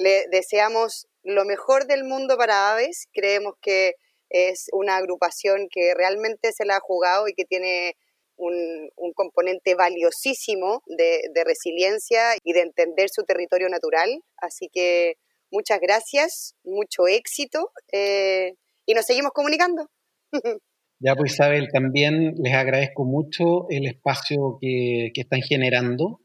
Le 0.00 0.24
deseamos 0.30 1.06
lo 1.22 1.44
mejor 1.44 1.86
del 1.86 2.04
mundo 2.04 2.38
para 2.38 2.72
Aves. 2.72 3.06
Creemos 3.12 3.54
que 3.60 3.96
es 4.30 4.68
una 4.72 4.96
agrupación 4.96 5.68
que 5.70 5.92
realmente 5.94 6.52
se 6.52 6.64
la 6.64 6.76
ha 6.76 6.80
jugado 6.80 7.28
y 7.28 7.34
que 7.34 7.44
tiene 7.44 7.96
un, 8.36 9.12
componente 9.14 9.74
valiosísimo 9.74 10.82
de, 10.86 11.44
resiliencia 11.44 12.20
y 12.42 12.54
de 12.54 12.62
entender 12.62 13.10
su 13.10 13.24
territorio 13.24 13.68
natural. 13.68 14.22
Así 14.38 14.70
que 14.72 15.16
muchas 15.50 15.80
gracias, 15.80 16.54
mucho 16.64 17.06
éxito 17.06 17.70
eh, 17.92 18.54
y 18.86 18.94
nos 18.94 19.04
seguimos 19.04 19.32
comunicando. 19.32 19.90
Ya 21.02 21.14
pues 21.16 21.32
Isabel, 21.32 21.68
también 21.72 22.34
les 22.42 22.52
agradezco 22.52 23.06
mucho 23.06 23.66
el 23.70 23.86
espacio 23.86 24.58
que, 24.60 25.10
están 25.14 25.40
generando. 25.40 26.20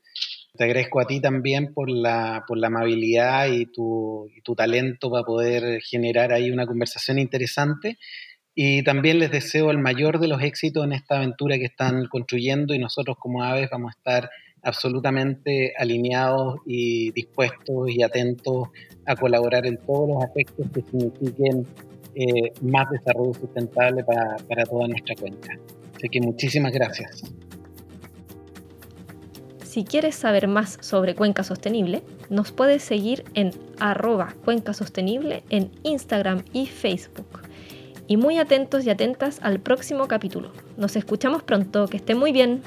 Te 0.58 0.64
agradezco 0.64 1.00
a 1.00 1.06
ti 1.06 1.20
también 1.20 1.74
por 1.74 1.90
la, 1.90 2.44
por 2.48 2.58
la 2.58 2.68
amabilidad 2.68 3.48
y 3.48 3.66
tu, 3.66 4.28
y 4.36 4.42
tu 4.42 4.56
talento 4.56 5.10
para 5.10 5.24
poder 5.24 5.82
generar 5.82 6.32
ahí 6.32 6.52
una 6.52 6.66
conversación 6.66 7.20
interesante. 7.20 7.98
Y 8.54 8.84
también 8.84 9.20
les 9.20 9.32
deseo 9.32 9.70
el 9.70 9.80
mayor 9.80 10.20
de 10.20 10.30
los 10.30 10.42
éxitos 10.42 10.86
en 10.86 10.94
esta 10.94 11.18
aventura 11.18 11.58
que 11.58 11.66
están 11.66 12.06
construyendo 12.08 12.74
y 12.74 12.80
nosotros 12.80 13.18
como 13.20 13.44
aves 13.44 13.70
vamos 13.70 13.94
a 13.94 13.98
estar 13.98 14.30
absolutamente 14.64 15.74
alineados 15.78 16.60
y 16.66 17.12
dispuestos 17.12 17.90
y 17.90 18.02
atentos 18.02 18.70
a 19.06 19.16
colaborar 19.16 19.66
en 19.66 19.78
todos 19.78 20.10
los 20.10 20.24
aspectos 20.24 20.68
que 20.74 20.82
signifiquen 20.82 21.68
eh, 22.16 22.54
más 22.62 22.90
desarrollo 22.90 23.34
sustentable 23.34 24.04
para, 24.04 24.38
para 24.48 24.64
toda 24.64 24.88
nuestra 24.88 25.16
cuenca. 25.16 25.60
Así 25.96 26.08
que 26.10 26.22
muchísimas 26.22 26.72
gracias. 26.72 27.24
Si 29.76 29.84
quieres 29.84 30.16
saber 30.16 30.48
más 30.48 30.78
sobre 30.80 31.16
Cuenca 31.16 31.44
Sostenible, 31.44 32.02
nos 32.30 32.54
puedes 32.54 32.82
seguir 32.82 33.26
en 33.34 33.52
arroba 33.78 34.34
Cuenca 34.46 34.74
Sostenible 34.74 35.44
en 35.50 35.70
Instagram 35.84 36.46
y 36.54 36.68
Facebook 36.68 37.42
y 38.08 38.16
muy 38.16 38.38
atentos 38.38 38.86
y 38.86 38.90
atentas 38.90 39.40
al 39.42 39.60
próximo 39.60 40.08
capítulo. 40.08 40.54
Nos 40.78 40.96
escuchamos 40.96 41.44
pronto, 41.44 41.88
que 41.90 41.98
esté 41.98 42.16
muy 42.16 42.32
bien. 42.32 42.62